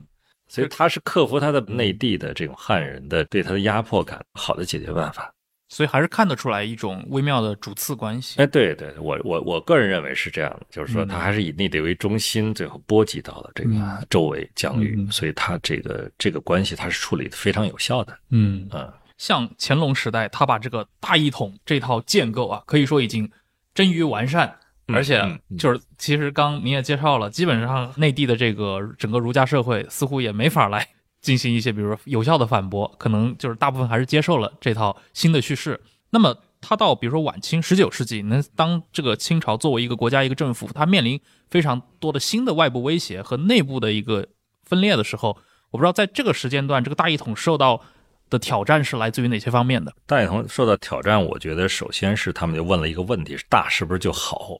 [0.48, 5.32] 所以他是克服他的内地的这种汉人的对他的压迫感，好的解决办法。
[5.68, 8.40] 所以还是看得出来一种微妙的主次关系。
[8.40, 18.18] 哎，对对，我我我个人认为是这样的，就是说嗯他还是以内地为中心，最后波及到了这个嗯周围疆域，嗯所以他这个这个关系他是处理的非常有效的。
[18.30, 23.30] 嗯，嗯，像乾隆时代，他把这个大一统这套建构啊，可以说已经
[23.74, 24.48] 臻于完善。
[24.48, 25.22] 嗯而且
[25.58, 30.88] 就是，其实刚您也介绍了，基本上内地的这个整个儒家社会似乎也没法来
[31.28, 35.78] 进行一些，比如说有效的反驳，可能就是大部分还是接受了这套新的叙事。
[36.08, 41.20] 那么，他到比如说晚清十九世纪，能当这个清朝作为一个国家一个政府，它面临
[41.50, 44.26] 非常多的新的外部威胁和内部的一个
[44.64, 45.36] 分裂的时候，
[45.70, 47.82] 我不知道在这个时间段，这个大一统受到
[48.30, 49.92] 的挑战是来自于哪些方面的？
[50.06, 54.58] 大一统受到挑战，我觉得首先是他们就问了一个问题：是大是不是就好？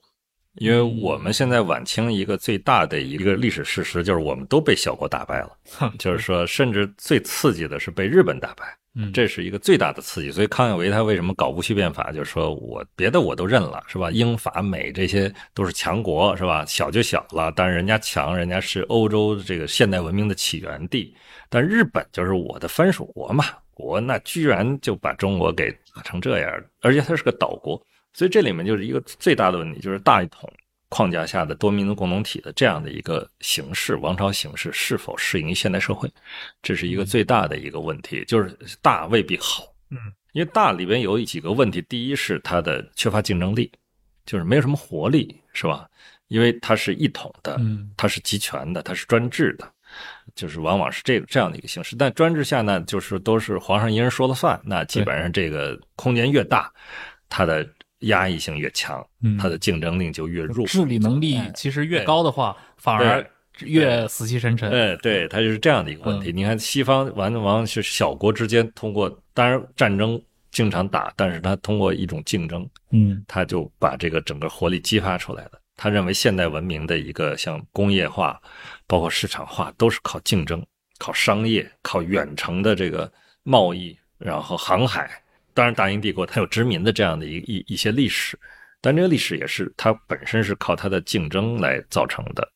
[0.59, 5.49] 因为我们现在晚清一个最大的一个历史事实就是我们都被小国打败了，
[5.97, 8.65] 就是说，甚至最刺激的是被日本打败。
[8.95, 10.31] 嗯，这是一个最大的刺激。
[10.31, 14.09] 所以康有为他为什么搞戊戌变法，就是说我别的我都认了，是吧？
[14.09, 16.65] 英法美这些都是强国，是吧？
[16.65, 21.13] 小就小了，但是人家强，人家是欧洲这个现代文明的起源地。
[21.49, 23.45] 但日本就是我的藩属国嘛，
[23.75, 26.51] 国那居然就把中国给打成这样，
[26.81, 27.79] 而且它是个岛国，
[28.13, 30.51] 所以这里面就是一个最大的问题，就是大一统
[30.89, 36.11] 框架下的多民族共同体的这样的一个形式，王朝形式是否适应于现代社会，
[36.61, 39.63] 这是一个最大的一个问题，就是大未必好。
[39.91, 39.97] 嗯，
[40.33, 43.71] 因为大里边有几个问题，第一是它的缺乏竞争力，
[44.25, 45.87] 就是没有什么活力，是吧？
[46.27, 49.71] 因为它是一统的，嗯它是集权的，它是专制的，
[50.35, 51.95] 就是往往是这个这样的一个形式。
[51.95, 56.71] 但专制下呢，就是都是皇上一人说了算，那基本上这个空间越大，
[57.27, 57.67] 它的
[57.99, 60.65] 压抑性越强，嗯它的竞争力就越弱。
[60.65, 63.29] 治理能力哎其实越高的话，反而
[63.59, 64.71] 越死气沉沉。
[64.71, 66.31] 哎，对，它就是这样的一个问题。
[66.31, 75.51] 你看西方完往往是小国之间通过，当然战争经常打，但是它通过一种竞争，嗯他就把这个整个活力激发出来了。
[75.75, 78.41] 他认为现代文明的一个像工业化，
[78.87, 80.65] 包括市场化，都是靠竞争、
[80.97, 83.11] 靠商业、靠远程的这个
[83.43, 85.21] 贸易，然后航海。
[85.53, 88.37] 当然，大英帝国它有殖民的这样的一一一些历史，
[88.81, 92.47] 但这个历史也是它本身是靠它的竞争来造成的，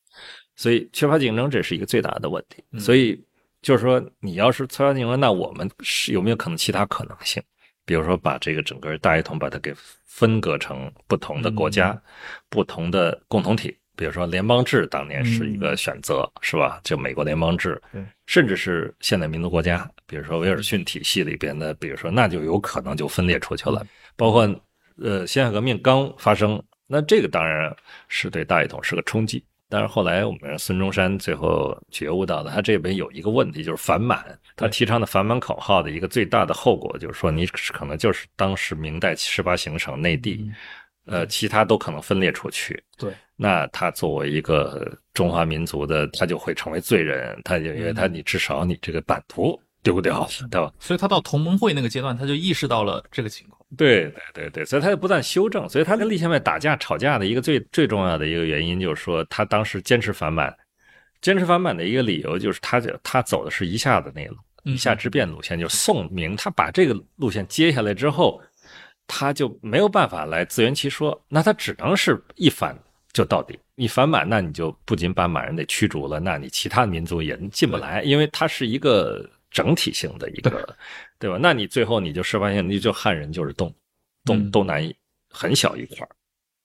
[0.55, 2.63] 所以缺乏竞争这是一个最大的问题。
[2.71, 3.21] 嗯所以
[3.61, 7.41] 就是说，你要是缺乏竞争，那我们是有没有可能其他可能性？
[7.85, 9.73] 比如说把这个整个大一统把它给
[10.05, 12.01] 分割成不同的国家、
[12.49, 13.75] 不同的共同体。
[13.95, 16.79] 比如说联邦制当年是一个选择，是吧？
[16.83, 23.85] 就美国联邦制，对，甚至是现代民族国家，比如说威尔逊体系里边的，比如说那就有可能就分裂出去了。
[24.15, 24.47] 包括
[25.01, 27.75] 呃，辛亥革命刚发生，那这个当然
[28.07, 29.43] 是对大一统是个冲击。
[29.69, 34.23] 但是后来我们孙中山最后觉悟到了，他这边有一个问题，就是反满。
[34.55, 40.47] 他提倡的反满口号的一个最大的后果，就是说你可能就是当时明代十八行省内地，
[41.07, 42.83] 呃，其他都可能分裂出去。
[42.99, 47.39] 对，那他作为一个中华民族的，他就会成为罪人。
[47.43, 50.71] 他就因为他你至少你这个版图丢掉了，对吧？
[50.79, 53.59] 所以他到同盟会那个阶段，他就意识到了这个情况。
[53.75, 54.03] 对
[54.33, 55.67] 对对对，所以他就不断修正。
[55.67, 60.55] 所以他跟立宪派打架吵架的一个最最重要的一个原因，就是说他当时坚持反满，
[61.21, 68.39] 坚持反满的一个理由就是他就他走的是一下子那路，一下之变路线，就是宋明他把这个路线接下来之后，
[69.07, 72.77] 他就没有办法来自圆其说，那他只能是一反
[73.13, 73.57] 就到底。
[73.75, 80.75] 你反满，那你就不仅把满人得驱逐了，那你其他民族也进不来，因为它是一个整体性的一个。
[81.19, 81.37] 对吧？
[81.41, 83.73] 那你最后你就十八线，你就汉人就是东
[84.25, 84.93] 东东南
[85.29, 86.05] 很小一块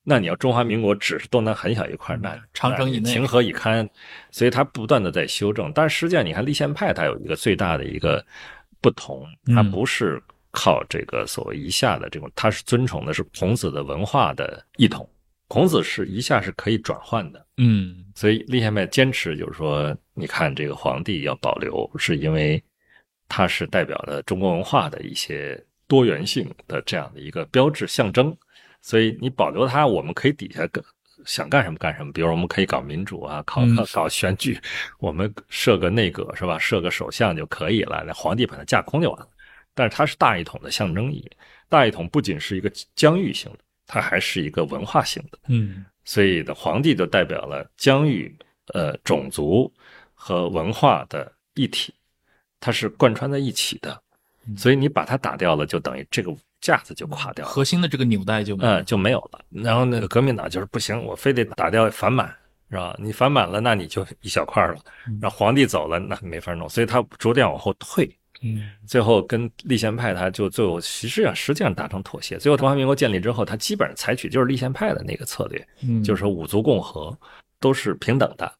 [0.02, 3.88] 那你要中华民国只是东南很小一块那长城以内情何以堪？
[4.30, 5.70] 所以他不断的在修正。
[5.72, 8.24] 但是实际上，你看立宪派，它有一个最大的一个
[8.80, 9.24] 不同，
[9.54, 10.20] 它不是
[10.50, 15.08] 靠这个所谓一下的这种，它是尊崇的是孔子的文化的一统。
[15.48, 22.62] 孔子是一下是可以转换的，嗯，所以立宪派坚持就是说，你看这个皇帝要保留，是因为。
[23.30, 28.34] 它是代表了中国文化的一些多元性的这样的一个标志象征，
[28.80, 30.82] 所以你保留它，我们可以底下干
[31.26, 32.10] 想干什么干什么。
[32.10, 33.60] 比如我们可以搞民主啊，搞
[33.92, 34.58] 搞选举，
[34.98, 36.58] 我们设个内阁是吧？
[36.58, 39.28] 设个首相就可以了，那皇帝把它架空就完了。
[39.74, 41.30] 但是它是大一统的象征意义，
[41.68, 43.58] 大一统不仅是一个疆域性的，
[43.88, 45.38] 它还是一个文化性的。
[45.48, 48.32] 嗯，所以的皇帝就代表了疆域、
[48.74, 49.72] 呃种族
[50.14, 51.92] 和文化的一体。
[52.60, 54.02] 它是贯穿在一起的，
[54.56, 59.40] 所以你把它打掉了，就等于这个架子就垮掉了，核心的这个纽带就嗯就没有了。
[59.48, 62.34] 然后那个革命党就是不行，我非得打掉反满，
[62.68, 62.96] 是吧？
[62.98, 64.76] 你反满了，那你就一小块了。
[65.20, 68.12] 然后皇帝走了，那没法弄，所以他逐渐往后退。
[68.42, 72.38] 嗯，最后跟立宪派他就最后实际上实际上达成妥协。
[72.38, 75.66] 最后中华民国建立之后，他基本上采取就是立宪派的那个策略，
[76.02, 77.16] 就是说五族共和
[77.60, 78.52] 都是平等的。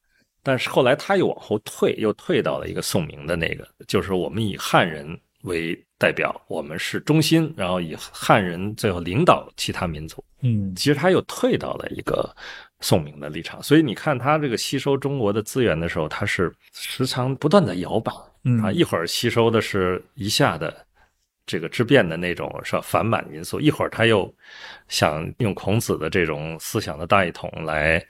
[0.43, 10.25] 但是后来他又往后退，又退到了一个宋明的那个，就是我们以汉人为代表，我们是中心，然后以汉人最后领导其他民族。
[10.41, 12.35] 嗯，其实他又退到了一个
[12.81, 13.63] 宋明的立场。
[13.63, 18.13] 所以你看他这个吸收中国的资源的时候，他是时常不断的摇摆。
[18.45, 20.75] 嗯啊，一会儿吸收的是一下的
[21.45, 24.33] 这个之变的那种是吧反满因素，一会儿他又
[24.89, 28.05] 想用孔子的这种思想的大一统来。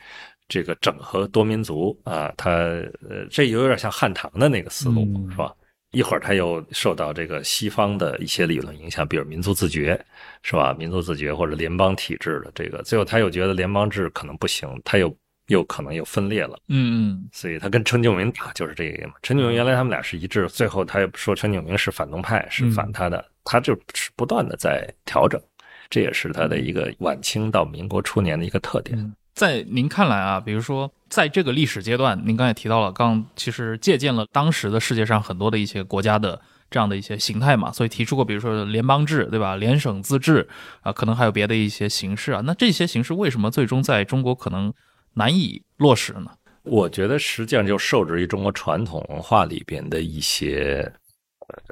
[0.50, 5.54] 这个整合多民族啊，他呃，这有点像汉唐的那个思路，是吧？
[5.90, 9.98] 一会儿他又受到这个西方的一些理论影响，比如民族自觉，
[10.42, 10.74] 是吧？
[10.74, 15.16] 民族自觉或者联邦体制的这个，最后他又觉得联邦制可能不行，他又
[15.46, 19.14] 又可能又分裂了，嗯嗯，所以他跟陈炯明打就是这个嘛。
[19.22, 25.40] 陈炯明原来他们俩是一致，最后他又说陈炯明是反动派，是反他的，他就是不断的在调整，
[25.88, 29.14] 这也是他的一个晚清到民国初年的一个特点。
[29.38, 39.54] 在您看来啊，比如说在这个历史阶段，您刚才提到了，刚其实借鉴了当时的世界上很多的一些国家的这样的一些形态嘛，所以提出过，比如说联邦制，对吧？
[39.54, 40.48] 联省自治
[40.80, 42.42] 啊，可能还有别的一些形式啊。
[42.44, 44.74] 那这些形式为什么最终在中国可能
[45.14, 46.32] 难以落实呢？
[46.64, 50.92] 我觉得实际上就受制于中国传统文化里边的一些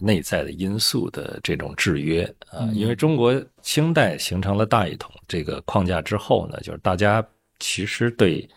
[0.01, 7.27] 内在的因素的这种制约啊，因为中国清代形成了大一统这个框架之后呢，就是大家。
[7.59, 8.49] 其实对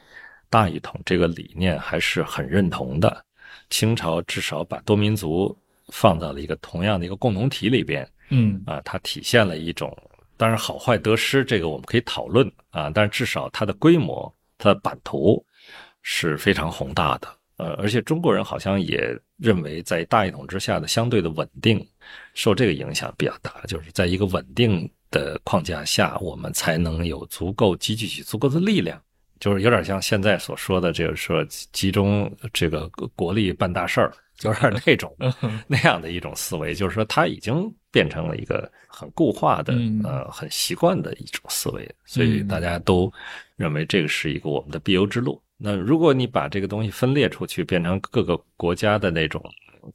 [0.50, 3.26] 大一统这个理念还是很认同的。
[3.70, 5.56] 清朝至少把多民族
[5.90, 9.96] 放到了一个同样的一个共同体里边，嗯啊，它体现了一种，
[10.38, 15.44] 当然好坏得失这个我们可以讨论啊，但是至少它的规模、它的版图
[16.02, 17.28] 是非常宏大的。
[17.58, 21.86] 呃，而且中国人好像也认为，在大一统之下的相对的稳定，
[22.34, 24.90] 受这个影响比较大，就是在一个稳定。
[25.12, 29.02] 的框架下，我们才能有足够积聚起足够的力量，
[29.40, 35.16] 就是有点像现在所说的，就是说集中这个国力办大事儿， 就是那种
[35.68, 43.12] 那样的一种思维，就是说它已经变成了一个很固化的呃很习惯的一种思维，所以大家都
[43.56, 45.42] 认为这个是一个我们的必由之路。
[45.58, 49.44] 那如果你把这个东西分裂出去，变成各个国家的那种，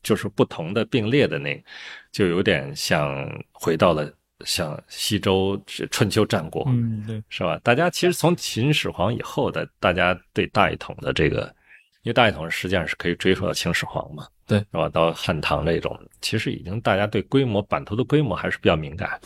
[0.02, 1.64] 就是不同的并列的那，
[2.12, 4.12] 就有点像回到了。
[4.44, 7.58] 像西周、春秋战国，嗯，对，是吧？
[7.64, 11.54] 大家其实从秦始皇以后的，大家对大一统的这个，
[12.02, 14.88] 因为大一统实际上是可以追溯到秦始皇嘛，对，是吧？
[14.88, 19.20] 到汉唐这种，其实已经大家对规模版图的规模还是比较敏感，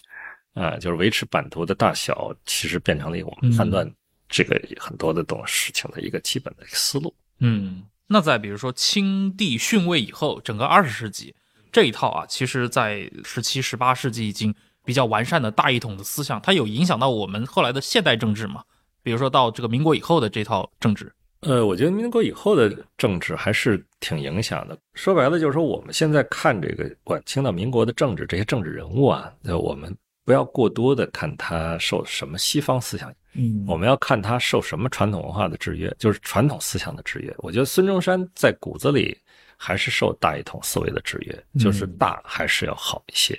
[0.55, 3.91] 啊，就是维持版图的大小，其实变成了我们判断
[4.29, 7.15] 这个很多的东事情的一个基本的思路。
[7.41, 11.35] 嗯，那在比如说清帝逊位以后，整个二十世纪
[11.71, 14.55] 这一套啊，其实在十七、十八世纪已经
[14.89, 18.65] 比较完善的大一统的思想，它有影响到我们后来的现代政治吗？
[19.03, 21.13] 比如说到这个民国以后的这套政治。
[21.41, 24.75] 呃，我觉得民国以后的政治还是挺影响的。
[24.95, 37.35] 说白了，就是说我们现在看这个晚清到民国的政治，这些政治人物啊，那我们不要过多的看他受什么西方思想，嗯我们要看他受什么传统文化的制约，就是传统思想的制约。
[37.41, 39.15] 我觉得孙中山在骨子里
[39.59, 43.39] 还是受大一统思维的制约，就是大还是要好一些。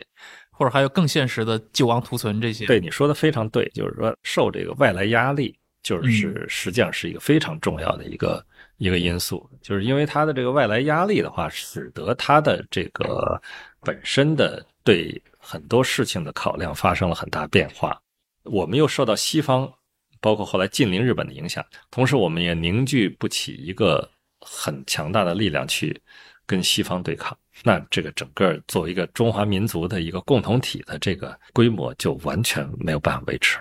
[0.59, 2.65] 或者还有更现实的救亡图存这些。
[2.65, 8.45] 对你说的非常对，就是说受这个外来压力，就是实际上是一个非常重要的一个
[8.75, 13.41] 一个因素，就是因为它的这个外来压力的话，使得它的这个
[13.79, 17.97] 本身的对很多事情的考量发生了很大变化。
[18.43, 19.71] 我们又受到西方，
[20.19, 25.97] 包括后来近邻日本的影响，同时我们也凝聚不起一个很强大的力量去
[26.45, 27.37] 跟西方对抗。
[27.63, 33.59] 那这个整个作为一个中华民族的一个共同体的这个规模，就完全没有办法维持，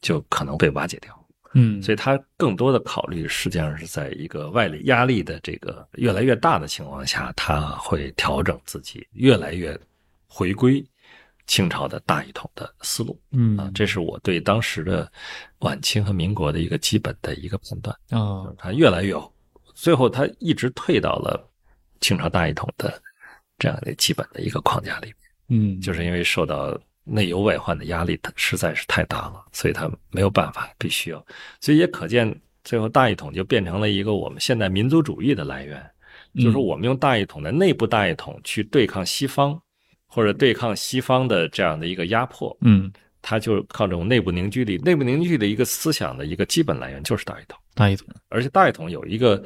[0.00, 1.14] 就可能被瓦解掉。
[1.54, 9.76] 嗯，所以他更多的考虑实际上是在一个外力压力的这个越来越大的情况下，他会调整自己，越来越
[10.26, 10.84] 回归
[11.46, 13.70] 清朝的大一统的思路嗯啊。
[13.74, 15.10] 这是我对当时的
[15.60, 17.96] 晚清和民国的一个基本的一个判断。
[18.10, 19.16] 啊他越来越，
[19.74, 21.48] 最后他一直退到了
[22.00, 23.00] 清朝大一统的
[23.58, 25.16] 这样的基本的一个框架里面。
[25.48, 31.26] 嗯，就是因为受到内忧外患的压力，它实在是太大了，所以它没有办法，必须要，
[31.60, 35.82] 所以也可见，最后大一统就变成了一个我们现代民族主义的来源，
[36.34, 39.58] 就是说我们用大一统的内部大一统去对抗西方，
[40.06, 42.92] 或者对抗西方的这样的一个压迫，嗯
[43.22, 47.58] 它就靠这种内部凝聚力，内部凝聚的一个思想的一个基本来源就是大一统。
[47.74, 48.06] 大一统。
[48.28, 49.42] 而且大一统有一个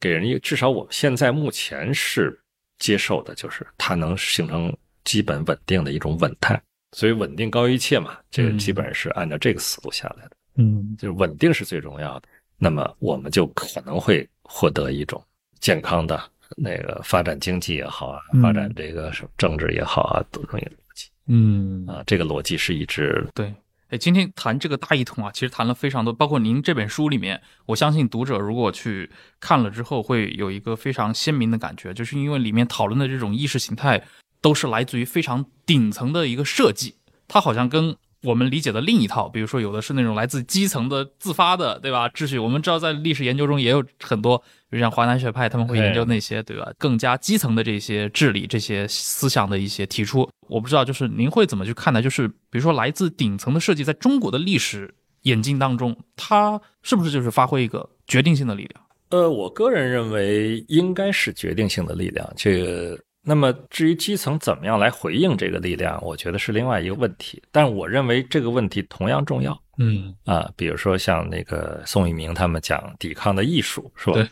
[0.00, 2.36] 给人一个，至少我们现在目前是
[2.82, 6.60] 接受的，就是它能形成基本稳定的一种稳态，
[6.90, 10.96] 所以稳定高于一切嘛，这个基本上是按照这个思路下来的，嗯。
[10.98, 12.28] 就是稳定是最重要的。
[12.58, 15.24] 那么我们就可能会获得一种
[15.60, 16.20] 健康的
[16.56, 18.42] 那个发展经济也好啊，嗯。
[18.42, 21.86] 发展这个什么政治也好啊，都容易逻辑嗯。
[21.86, 23.54] 啊，这个逻辑是一直对，
[23.92, 34.02] 哎，今天谈这个大一统啊，其实谈了非常多，包括您这本书里面，我相信读者如果去看了之后，会有一个非常鲜明的感觉，就是因为里面讨论的这种意识形态，
[34.40, 36.94] 都是来自于非常顶层的一个设计，
[37.28, 42.08] 它好像跟我们理解的另一套，比如说有的是那种来自基层的自发的，对吧？
[42.10, 44.38] 秩序，我们知道在历史研究中也有很多，
[44.70, 46.70] 比如像华南学派，他们会研究那些，对吧？
[46.78, 50.28] 更加基层的这些治理、这些思想的一些提出。
[50.48, 52.00] 我不知道，就是您会怎么去看待？
[52.00, 58.84] 就是比如说来自顶层的设计，在中国的历史演进当中，它是不是就是发挥一个决定性的力量？
[59.10, 62.26] 呃，我个人认为应该是决定性的力量。
[62.34, 67.42] 这个，那么至于基层怎么样来回应这个力量，我觉得是另外一个问题。
[67.52, 70.50] 但我认为这个问题同样重要嗯啊。
[70.56, 74.14] 比如说像那个宋一鸣他们讲抵抗的艺术，是吧？
[74.14, 74.28] 对。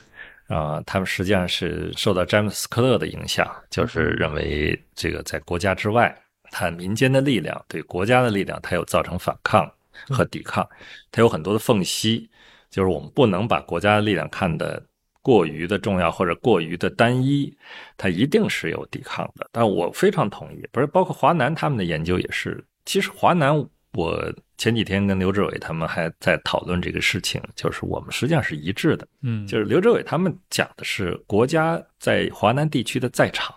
[0.57, 6.13] 啊，他们实际上是受到詹姆斯·科勒的影响，就是认为这个在国家之外，
[6.51, 9.73] 他民间的力量对国家的力量，它有造成反抗
[10.09, 10.69] 和抵抗，
[11.13, 12.29] 它有很多的缝隙。
[12.69, 14.81] 就是我们不能把国家的力量看得
[15.23, 17.55] 过于的重要或者过于的单一，
[17.97, 19.49] 它一定是有抵抗的。
[19.53, 22.63] 但我非常同意，不是包括华南他们的研究也是。
[22.87, 23.55] 其实华南，
[23.93, 29.07] 我前几天跟刘志伟他们还在讨论这个事情，就是我们实际上是一致的。
[29.23, 33.55] 嗯，就是刘志伟他们讲的是国家在华南地区的在场，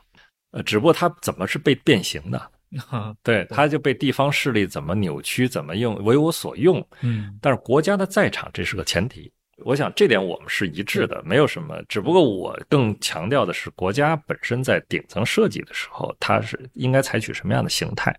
[0.52, 2.52] 呃，只不过它怎么是被变形的，
[3.24, 6.86] 对，他就被地方势力怎么扭曲，怎么用为我所用。
[7.02, 9.32] 嗯但是国家的在场，这是个前提。
[9.66, 11.82] 我想这点我们是一致的，没有什么。
[11.88, 18.16] 只不过我更强调的是，国家本身在顶层设计的时候，它是应该采取什么样的形态，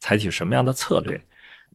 [0.00, 1.20] 采取什么样的策略。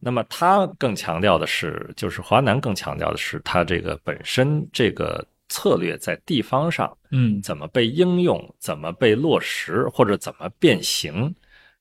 [0.00, 11.32] 那么它更强调的是，就是华南更强调的是，它这个本身这个策略在地方上嗯怎么被应用，怎么被落实，或者怎么变形，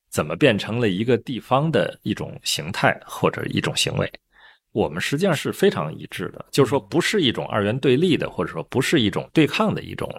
[0.10, 4.12] 怎么变成了一个地方的一种形态或者一种行为。
[4.72, 10.10] 我们实际上是非常一致的，就是说不是一种二元对立的，或者说不是一种对抗的一种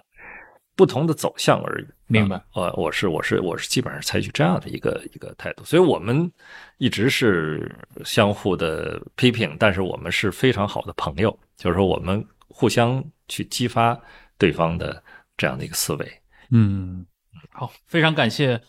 [0.75, 1.85] 不同的走向而已。
[2.07, 6.31] 明白啊呃，我是我是我是基本上采取这样的一个一个态度，所以我们
[6.77, 7.75] 一直是
[8.05, 13.99] 相互的批评，但是我们是非常好的朋友，就是说我们互相去激发
[14.37, 15.03] 对方的
[15.35, 16.21] 这样的一个思维。
[16.51, 17.03] 嗯，
[17.51, 18.61] 好，非常感谢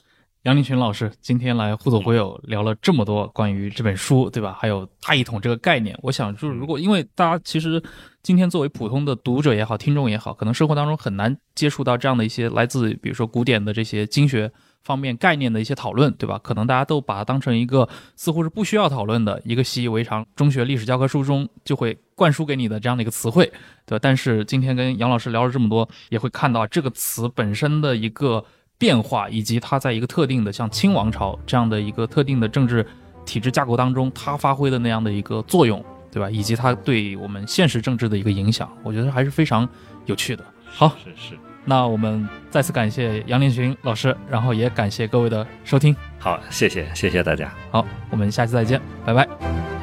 [0.45, 4.55] 杨立群老师今天来互走会友聊了这么多关于这本书，对吧？
[4.61, 7.83] 还有大一统这个概念，我想就是如果因为大家其实
[8.23, 16.39] 今天作为普通的读者也好，听众也好，可能生活当中很难接触到这样的一些来自比如说古典的这些经学方面概念的一些讨论，对吧？
[16.45, 23.51] 可能大家都把它当成一个似乎是不需要讨论的一个习以为常，中学历史教科书中就会灌输给你的这样的一个词汇，
[23.87, 23.99] 对吧？
[24.03, 28.45] 但是今天跟杨老师聊了这么多，也会看到这个词本身的一个。
[28.85, 32.87] 变化以及它在一个特定的像清王朝这样的一个特定的政治
[33.25, 35.83] 体制架构当中，它发挥的那样的一个作用，
[36.13, 36.29] 对吧？
[36.29, 39.67] 以及它对我们现实政治的一个影响，我觉得还是非常
[40.05, 40.45] 有趣的。
[40.67, 41.39] 好，是是。
[41.65, 45.97] 那我们再次感谢杨连群老师，然后也感谢各位的收听。
[46.19, 47.51] 好，谢谢谢谢大家。
[47.71, 49.74] 好，我们下期再见，拜拜。